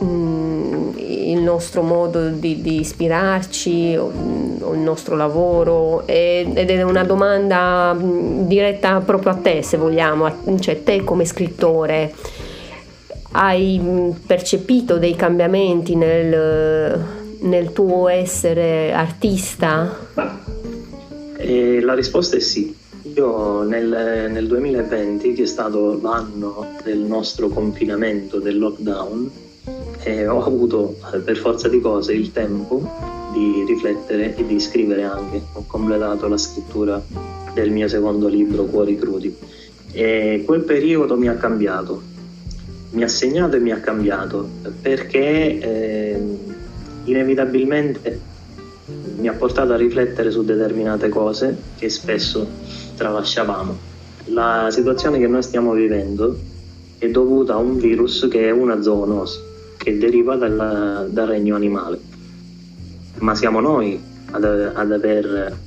mm, 0.04 0.98
il 0.98 1.40
nostro 1.40 1.82
modo 1.82 2.30
di, 2.30 2.62
di 2.62 2.82
ispirarci 2.82 3.96
o, 3.96 4.12
o, 4.60 4.74
il 4.74 4.80
nostro 4.80 5.16
lavoro 5.16 6.06
ed 6.08 6.58
è 6.58 6.82
una 6.82 7.04
domanda 7.04 7.94
mm, 7.94 8.48
diretta 8.48 9.00
proprio 9.00 9.32
a 9.32 9.36
te 9.36 9.62
se 9.64 9.78
vogliamo, 9.78 10.60
cioè 10.60 10.84
te 10.84 11.04
come 11.04 11.26
scrittore 11.26 12.14
hai 13.32 13.80
mm, 13.82 14.10
percepito 14.26 14.98
dei 14.98 15.16
cambiamenti 15.16 15.96
nel, 15.96 17.06
nel 17.40 17.72
tuo 17.72 18.10
essere 18.10 18.92
artista? 18.92 19.98
Eh, 21.38 21.80
la 21.80 21.94
risposta 21.94 22.36
è 22.36 22.40
sì. 22.40 22.81
Io 23.16 23.64
nel, 23.64 24.30
nel 24.32 24.48
2020, 24.48 25.34
che 25.34 25.44
è 25.44 25.46
stato 25.46 26.00
l'anno 26.02 26.78
del 26.84 27.00
nostro 27.00 27.50
confinamento, 27.50 28.40
del 28.40 28.58
lockdown, 28.58 29.30
eh, 30.04 30.28
ho 30.28 30.44
avuto 30.44 30.96
per 31.24 31.36
forza 31.38 31.68
di 31.68 31.82
cose 31.82 32.14
il 32.14 32.32
tempo 32.32 32.82
di 33.34 33.64
riflettere 33.68 34.36
e 34.36 34.46
di 34.46 34.60
scrivere 34.60 35.04
anche. 35.04 35.42
Ho 35.54 35.66
completato 35.68 36.28
la 36.28 36.38
scrittura 36.38 37.02
del 37.54 37.72
mio 37.72 37.88
secondo 37.88 38.28
libro, 38.28 38.66
Cuori 38.66 38.98
crudi. 38.98 39.36
E 39.92 40.44
quel 40.46 40.62
periodo 40.62 41.18
mi 41.18 41.28
ha 41.28 41.36
cambiato, 41.36 42.02
mi 42.92 43.04
ha 43.04 43.08
segnato 43.10 43.58
e 43.58 43.60
mi 43.60 43.72
ha 43.72 43.80
cambiato 43.80 44.48
perché 44.82 45.60
eh, 45.60 46.22
inevitabilmente 47.04 48.30
mi 48.86 49.28
ha 49.28 49.34
portato 49.34 49.74
a 49.74 49.78
riflettere 49.78 50.32
su 50.32 50.44
determinate 50.44 51.10
cose 51.10 51.56
che 51.78 51.90
spesso 51.90 52.48
tralasciavamo. 52.96 53.90
La 54.26 54.68
situazione 54.72 55.20
che 55.20 55.28
noi 55.28 55.44
stiamo 55.44 55.74
vivendo 55.74 56.38
è 56.98 57.10
dovuta 57.10 57.54
a 57.54 57.58
un 57.58 57.78
virus 57.78 58.28
che 58.30 58.48
è 58.48 58.52
una 58.52 58.82
zoonosi, 58.82 59.40
che 59.78 59.98
deriva 59.98 60.36
dal, 60.36 61.08
dal 61.10 61.28
regno 61.28 61.56
animale. 61.56 62.00
Ma 63.20 63.36
siamo 63.36 63.60
noi 63.60 64.00
ad, 64.32 64.44
ad 64.44 64.92
aver 64.92 65.58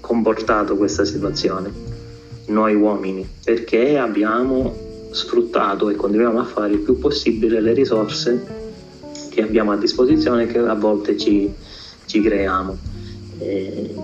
comportato 0.00 0.76
questa 0.76 1.04
situazione, 1.04 1.72
noi 2.46 2.74
uomini, 2.74 3.26
perché 3.42 3.98
abbiamo 3.98 4.74
sfruttato 5.10 5.90
e 5.90 5.94
continuiamo 5.94 6.40
a 6.40 6.44
fare 6.44 6.72
il 6.72 6.80
più 6.80 6.98
possibile 6.98 7.60
le 7.60 7.72
risorse 7.72 8.62
che 9.30 9.42
abbiamo 9.42 9.72
a 9.72 9.76
disposizione 9.76 10.46
che 10.46 10.58
a 10.58 10.74
volte 10.74 11.16
ci, 11.16 11.52
ci 12.06 12.20
creiamo. 12.20 12.76
E 13.38 13.94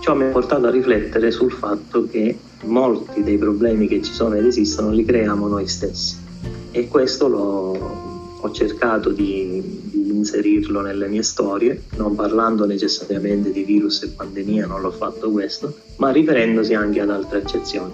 ciò 0.00 0.14
mi 0.14 0.24
ha 0.24 0.28
portato 0.28 0.66
a 0.66 0.70
riflettere 0.70 1.30
sul 1.30 1.52
fatto 1.52 2.06
che 2.06 2.36
molti 2.64 3.22
dei 3.22 3.38
problemi 3.38 3.88
che 3.88 4.02
ci 4.02 4.12
sono 4.12 4.34
ed 4.34 4.44
esistono 4.44 4.90
li 4.90 5.04
creiamo 5.04 5.46
noi 5.46 5.68
stessi 5.68 6.26
e 6.70 6.88
questo 6.88 7.28
l'ho, 7.28 8.38
ho 8.40 8.50
cercato 8.52 9.10
di, 9.10 9.80
di, 9.90 10.10
inserirlo 10.10 10.80
nelle 10.80 11.08
mie 11.08 11.22
storie, 11.22 11.84
non 11.96 12.14
parlando 12.14 12.66
necessariamente 12.66 13.52
di 13.52 13.62
virus 13.62 14.02
e 14.02 14.08
pandemia, 14.08 14.66
non 14.66 14.80
l'ho 14.80 14.90
fatto 14.90 15.30
questo, 15.30 15.74
ma 15.96 16.10
riferendosi 16.10 16.74
anche 16.74 17.00
ad 17.00 17.10
altre 17.10 17.40
eccezioni. 17.40 17.92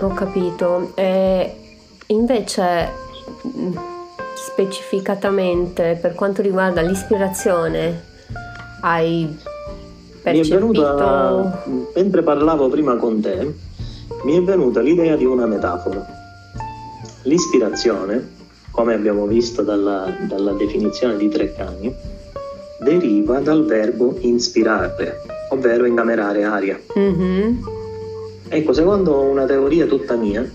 Ho 0.00 0.08
capito. 0.08 0.92
E 0.94 1.54
invece 2.08 2.88
specificatamente 4.56 5.98
per 6.00 6.14
quanto 6.14 6.40
riguarda 6.40 6.80
l'ispirazione, 6.80 8.02
hai 8.80 9.36
percepito... 10.22 10.56
Mi 10.56 10.78
è 10.78 10.82
venuta, 10.82 11.64
mentre 11.94 12.22
parlavo 12.22 12.70
prima 12.70 12.96
con 12.96 13.20
te, 13.20 13.54
mi 14.24 14.34
è 14.34 14.40
venuta 14.42 14.80
l'idea 14.80 15.14
di 15.14 15.26
una 15.26 15.44
metafora. 15.44 16.02
L'ispirazione, 17.24 18.30
come 18.70 18.94
abbiamo 18.94 19.26
visto 19.26 19.60
dalla, 19.60 20.10
dalla 20.26 20.52
definizione 20.52 21.18
di 21.18 21.28
Treccani, 21.28 21.94
deriva 22.80 23.40
dal 23.40 23.66
verbo 23.66 24.16
inspirare, 24.20 25.20
ovvero 25.50 25.84
incamerare 25.84 26.44
aria. 26.44 26.80
Mm-hmm. 26.98 27.58
Ecco, 28.48 28.72
secondo 28.72 29.20
una 29.20 29.44
teoria 29.44 29.84
tutta 29.84 30.14
mia, 30.14 30.48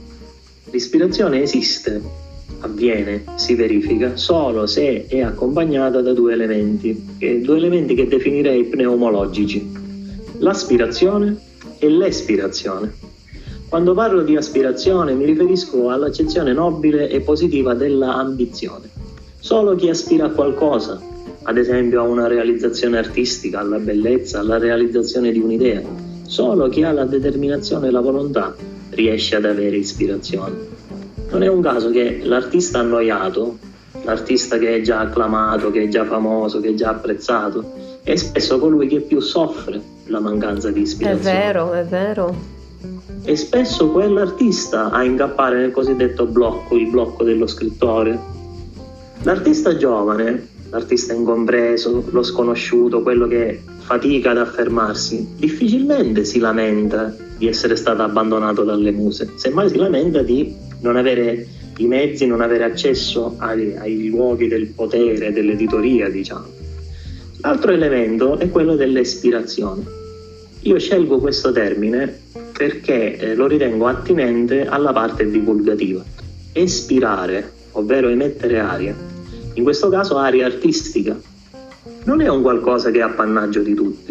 l'ispirazione 0.72 1.44
esiste, 1.44 2.21
avviene, 2.62 3.24
si 3.36 3.56
verifica 3.56 4.16
solo 4.16 4.66
se 4.66 5.06
è 5.08 5.22
accompagnata 5.22 6.02
da 6.02 6.14
due 6.14 6.34
elementi, 6.34 7.00
due 7.18 7.58
elementi 7.58 7.94
che 7.94 8.08
definirei 8.08 8.66
pneumologici, 8.66 9.70
l'aspirazione 10.40 11.38
e 11.78 11.90
l'espirazione. 11.90 12.94
Quando 13.70 13.94
parlo 13.94 14.22
di 14.24 14.36
aspirazione 14.36 15.14
mi 15.14 15.26
riferisco 15.26 15.90
all'accezione 15.90 16.52
nobile 16.54 17.10
e 17.10 17.22
positiva 17.22 17.74
dell'ambizione. 17.74 18.90
Solo 19.40 19.76
chi 19.76 19.90
aspira 19.90 20.26
a 20.26 20.30
qualcosa, 20.30 21.02
ad 21.44 21.58
esempio 21.58 22.02
a 22.02 22.04
una 22.04 22.28
realizzazione 22.28 22.98
artistica, 22.98 23.60
alla 23.60 23.80
bellezza, 23.80 24.40
alla 24.40 24.58
realizzazione 24.58 25.32
di 25.32 25.40
un'idea, 25.40 25.82
solo 26.28 26.70
chi 26.70 26.84
ha 26.84 26.92
la 26.92 27.06
determinazione 27.06 27.88
e 27.88 27.92
la 27.92 28.02
volontà 28.02 28.56
riesce 28.92 29.38
ad 29.38 29.46
avere 29.46 29.78
ispirazione. 29.78 30.71
Non 31.32 31.44
è 31.44 31.48
un 31.48 31.62
caso 31.62 31.90
che 31.90 32.22
l'artista 32.24 32.80
annoiato, 32.80 33.58
l'artista 34.04 34.58
che 34.58 34.76
è 34.76 34.82
già 34.82 35.00
acclamato, 35.00 35.72
che 35.72 35.84
è 35.84 35.88
già 35.88 36.06
famoso, 36.06 36.60
che 36.60 36.70
è 36.70 36.74
già 36.74 36.90
apprezzato, 36.90 38.00
è 38.04 38.16
spesso 38.16 38.60
colui 38.60 38.88
che 38.88 39.00
più 39.02 39.20
soffre 39.20 39.82
la 40.06 40.20
mancanza 40.20 40.72
di 40.72 40.82
ispirazione. 40.82 41.40
È 41.40 41.44
vero, 41.44 41.74
è 41.74 41.84
vero 41.86 42.60
e 43.24 43.36
spesso 43.36 43.92
quell'artista 43.92 44.90
a 44.90 45.04
incappare 45.04 45.58
nel 45.58 45.72
cosiddetto 45.72 46.26
blocco, 46.26 46.76
il 46.76 46.90
blocco 46.90 47.24
dello 47.24 47.46
scrittore. 47.46 48.20
L'artista 49.24 49.78
giovane, 49.78 50.48
l'artista 50.72 51.14
incompreso, 51.14 52.04
lo 52.10 52.24
sconosciuto, 52.24 53.04
quello 53.04 53.28
che 53.28 53.62
fatica 53.78 54.32
ad 54.32 54.40
affermarsi, 54.40 55.36
difficilmente 55.36 56.24
si 56.26 56.40
lamenta 56.40 57.16
di 57.38 57.48
essere 57.48 57.76
stato 57.76 58.02
abbandonato 58.02 58.64
dalle 58.64 58.92
muse, 58.92 59.34
semmai 59.36 59.70
si 59.70 59.78
lamenta 59.78 60.24
di 60.24 60.56
non 60.82 60.96
avere 60.96 61.48
i 61.78 61.88
mezzi, 61.88 62.28
non 62.28 62.42
avere 62.42 62.64
accesso 62.64 63.36
ai, 63.38 63.76
ai 63.78 64.08
luoghi 64.10 64.48
del 64.48 64.68
potere, 64.68 65.32
dell'editoria, 65.32 66.10
diciamo. 66.10 66.46
L'altro 67.42 67.72
elemento 67.72 68.38
è 68.38 68.50
quello 68.50 68.76
dell'ispirazione. 68.76 69.84
Io 70.62 70.78
scelgo 70.78 71.18
questo 71.18 71.52
termine 71.52 72.20
perché 72.56 73.18
eh, 73.18 73.36
lo 73.36 73.48
ritengo 73.48 73.88
attinente 73.88 74.68
alla 74.68 74.94
parte 74.94 75.28
divulgativa. 75.30 76.04
Espirare, 76.54 77.52
ovvero 77.72 78.10
emettere 78.10 78.60
aria, 78.60 78.96
in 79.54 79.64
questo 79.64 79.90
caso 79.90 80.18
aria 80.18 80.46
artistica, 80.46 81.20
non 82.04 82.22
è 82.22 82.28
un 82.28 82.42
qualcosa 82.42 82.92
che 82.92 83.00
è 83.00 83.02
appannaggio 83.02 83.62
di 83.62 83.74
tutti. 83.74 84.11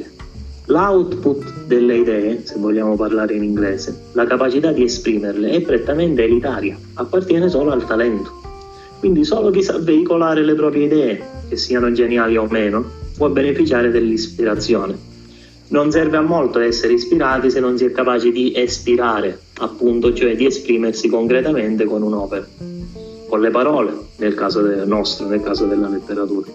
L'output 0.71 1.66
delle 1.66 1.97
idee, 1.97 2.47
se 2.47 2.55
vogliamo 2.57 2.95
parlare 2.95 3.35
in 3.35 3.43
inglese, 3.43 4.05
la 4.12 4.25
capacità 4.25 4.71
di 4.71 4.85
esprimerle 4.85 5.51
è 5.51 5.61
prettamente 5.62 6.23
elitaria, 6.23 6.79
appartiene 6.95 7.49
solo 7.49 7.73
al 7.73 7.85
talento. 7.85 8.41
Quindi 9.01 9.25
solo 9.25 9.51
chi 9.51 9.62
sa 9.62 9.79
veicolare 9.79 10.45
le 10.45 10.55
proprie 10.55 10.85
idee, 10.85 11.23
che 11.49 11.57
siano 11.57 11.91
geniali 11.91 12.37
o 12.37 12.47
meno, 12.49 12.85
può 13.16 13.29
beneficiare 13.29 13.91
dell'ispirazione 13.91 15.09
non 15.71 15.91
serve 15.93 16.16
a 16.16 16.21
molto 16.21 16.59
essere 16.59 16.95
ispirati 16.95 17.49
se 17.49 17.61
non 17.61 17.79
si 17.79 17.85
è 17.85 17.93
capaci 17.93 18.33
di 18.33 18.53
espirare, 18.57 19.39
appunto, 19.59 20.12
cioè 20.12 20.35
di 20.35 20.45
esprimersi 20.45 21.09
concretamente 21.09 21.85
con 21.85 22.03
un'opera, 22.03 22.45
con 23.29 23.41
le 23.41 23.51
parole, 23.51 23.93
nel 24.16 24.35
caso 24.35 24.62
nostro, 24.85 25.29
nel 25.29 25.43
caso 25.43 25.66
della 25.66 25.89
letteratura. 25.89 26.49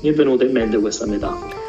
Mi 0.00 0.08
è 0.08 0.14
venuta 0.14 0.44
in 0.44 0.52
mente 0.52 0.78
questa 0.78 1.06
metafora. 1.06 1.61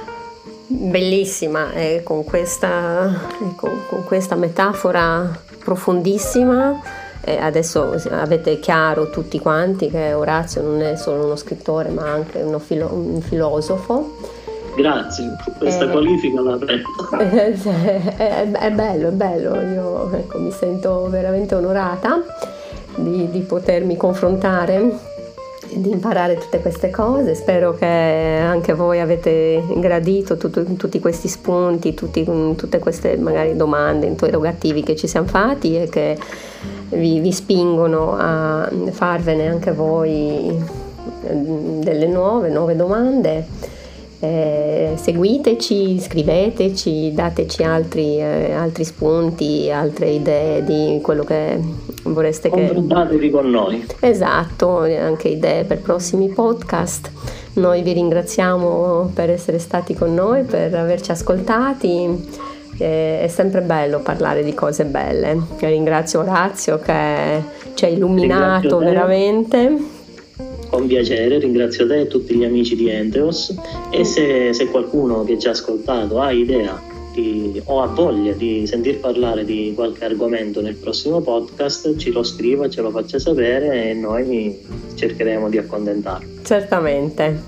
Bellissima, 0.68 1.72
e 1.74 2.01
con 2.03 2.24
questa, 2.24 3.11
con, 3.55 3.82
con 3.88 4.03
questa 4.03 4.36
metafora 4.36 5.30
profondissima. 5.64 6.82
Eh, 7.26 7.38
adesso 7.38 7.95
avete 8.09 8.59
chiaro 8.59 9.09
tutti 9.09 9.39
quanti 9.39 9.89
che 9.89 10.14
Orazio 10.14 10.61
non 10.61 10.82
è 10.82 10.97
solo 10.97 11.24
uno 11.24 11.38
scrittore 11.38 11.88
ma 11.88 12.11
anche 12.11 12.41
uno 12.41 12.59
filo- 12.59 12.91
un 12.91 13.22
filosofo 13.22 14.18
Grazie, 14.76 15.36
questa 15.57 15.86
eh, 15.86 15.89
qualifica 15.89 16.41
la 16.41 16.57
prendo. 16.57 16.88
È, 17.18 18.51
è, 18.51 18.72
bello, 18.72 19.09
è 19.09 19.11
bello, 19.11 19.61
io 19.61 20.11
ecco, 20.11 20.39
mi 20.39 20.51
sento 20.51 21.07
veramente 21.09 21.53
onorata 21.53 22.24
di, 22.95 23.30
di 23.30 23.39
potermi 23.41 23.95
confrontare 23.95 25.11
di 25.76 25.91
imparare 25.91 26.38
tutte 26.38 26.59
queste 26.59 26.89
cose. 26.89 27.36
Spero 27.36 27.74
che 27.74 27.86
anche 27.86 28.74
voi 28.74 28.99
avete 28.99 29.63
gradito 29.78 30.38
tutto, 30.38 30.63
tutti 30.63 30.99
questi 30.99 31.28
spunti, 31.28 31.93
tutti, 31.93 32.24
tutte 32.55 32.80
queste 32.80 33.17
magari 33.17 33.55
domande, 33.55 34.05
interrogativi 34.05 34.84
che 34.84 34.95
ci 34.95 35.07
siamo 35.07 35.28
fatti 35.28 35.78
e 35.78 35.89
che 35.89 36.17
vi, 36.89 37.19
vi 37.19 37.32
spingono 37.32 38.15
a 38.17 38.69
farvene 38.91 39.47
anche 39.47 39.71
voi 39.71 40.82
delle 41.24 42.07
nuove, 42.07 42.49
nuove 42.49 42.76
domande 42.76 43.45
eh, 44.24 44.93
seguiteci, 44.95 45.99
scriveteci, 45.99 47.11
dateci 47.13 47.61
altri, 47.61 48.19
eh, 48.19 48.53
altri, 48.53 48.86
spunti, 48.86 49.69
altre 49.69 50.11
idee 50.11 50.63
di 50.63 50.99
quello 51.01 51.26
che 51.26 51.59
vorreste 52.03 52.49
che... 52.49 52.55
Confrontatevi 52.55 53.30
con 53.30 53.49
noi. 53.49 53.86
Esatto, 53.99 54.78
anche 54.80 55.28
idee 55.28 55.65
per 55.65 55.82
prossimi 55.82 56.30
podcast. 56.30 57.11
Noi 57.55 57.82
vi 57.82 57.91
ringraziamo 57.91 59.11
per 59.13 59.30
essere 59.30 59.59
stati 59.59 59.93
con 59.93 60.13
noi, 60.13 60.43
per 60.43 60.74
averci 60.74 61.11
ascoltati. 61.11 62.51
È 62.78 63.28
sempre 63.28 63.59
bello 63.59 63.99
parlare 63.99 64.41
di 64.41 64.53
cose 64.53 64.86
belle. 64.86 65.38
Ringrazio 65.59 66.21
Orazio 66.21 66.80
che 66.80 67.43
ci 67.74 67.84
ha 67.84 67.88
illuminato 67.89 68.78
veramente 68.78 69.93
con 70.74 70.88
piacere, 70.88 71.38
ringrazio 71.38 71.86
te 71.86 71.99
e 71.99 72.07
tutti 72.07 72.34
gli 72.34 72.43
amici 72.43 72.76
di 72.76 72.89
Enteos 72.89 73.55
e 73.91 74.03
se, 74.03 74.53
se 74.53 74.65
qualcuno 74.65 75.24
che 75.24 75.38
ci 75.38 75.47
ha 75.47 75.51
ascoltato 75.51 76.19
ha 76.19 76.32
idea 76.32 76.82
di, 77.13 77.61
o 77.65 77.84
ha 77.84 77.86
voglia 77.86 78.34
di 78.34 78.65
sentir 78.65 78.97
parlare 78.97 79.45
di 79.45 79.74
qualche 79.76 80.03
argomento 80.03 80.61
nel 80.61 80.74
prossimo 80.74 81.21
podcast, 81.21 81.95
ci 81.97 82.11
lo 82.11 82.24
scriva, 82.24 82.67
ce 82.69 82.82
lo 82.82 82.89
faccia 82.89 83.19
sapere 83.19 83.91
e 83.91 83.93
noi 83.93 84.59
cercheremo 84.95 85.47
di 85.47 85.59
accontentarlo. 85.59 86.28
Certamente, 86.41 87.39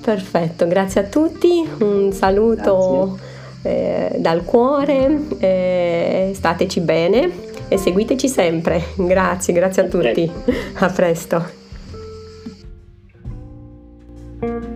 perfetto, 0.00 0.68
grazie 0.68 1.00
a 1.00 1.04
tutti, 1.04 1.68
un 1.80 2.12
saluto 2.12 3.18
eh, 3.62 4.14
dal 4.18 4.44
cuore, 4.44 5.20
eh, 5.38 6.30
stateci 6.32 6.78
bene 6.78 7.28
e 7.66 7.76
seguiteci 7.76 8.28
sempre. 8.28 8.84
Grazie, 8.94 9.52
grazie 9.52 9.82
a 9.82 9.86
tutti. 9.86 10.30
A 10.74 10.88
presto. 10.90 11.57
thank 14.40 14.62
you 14.64 14.67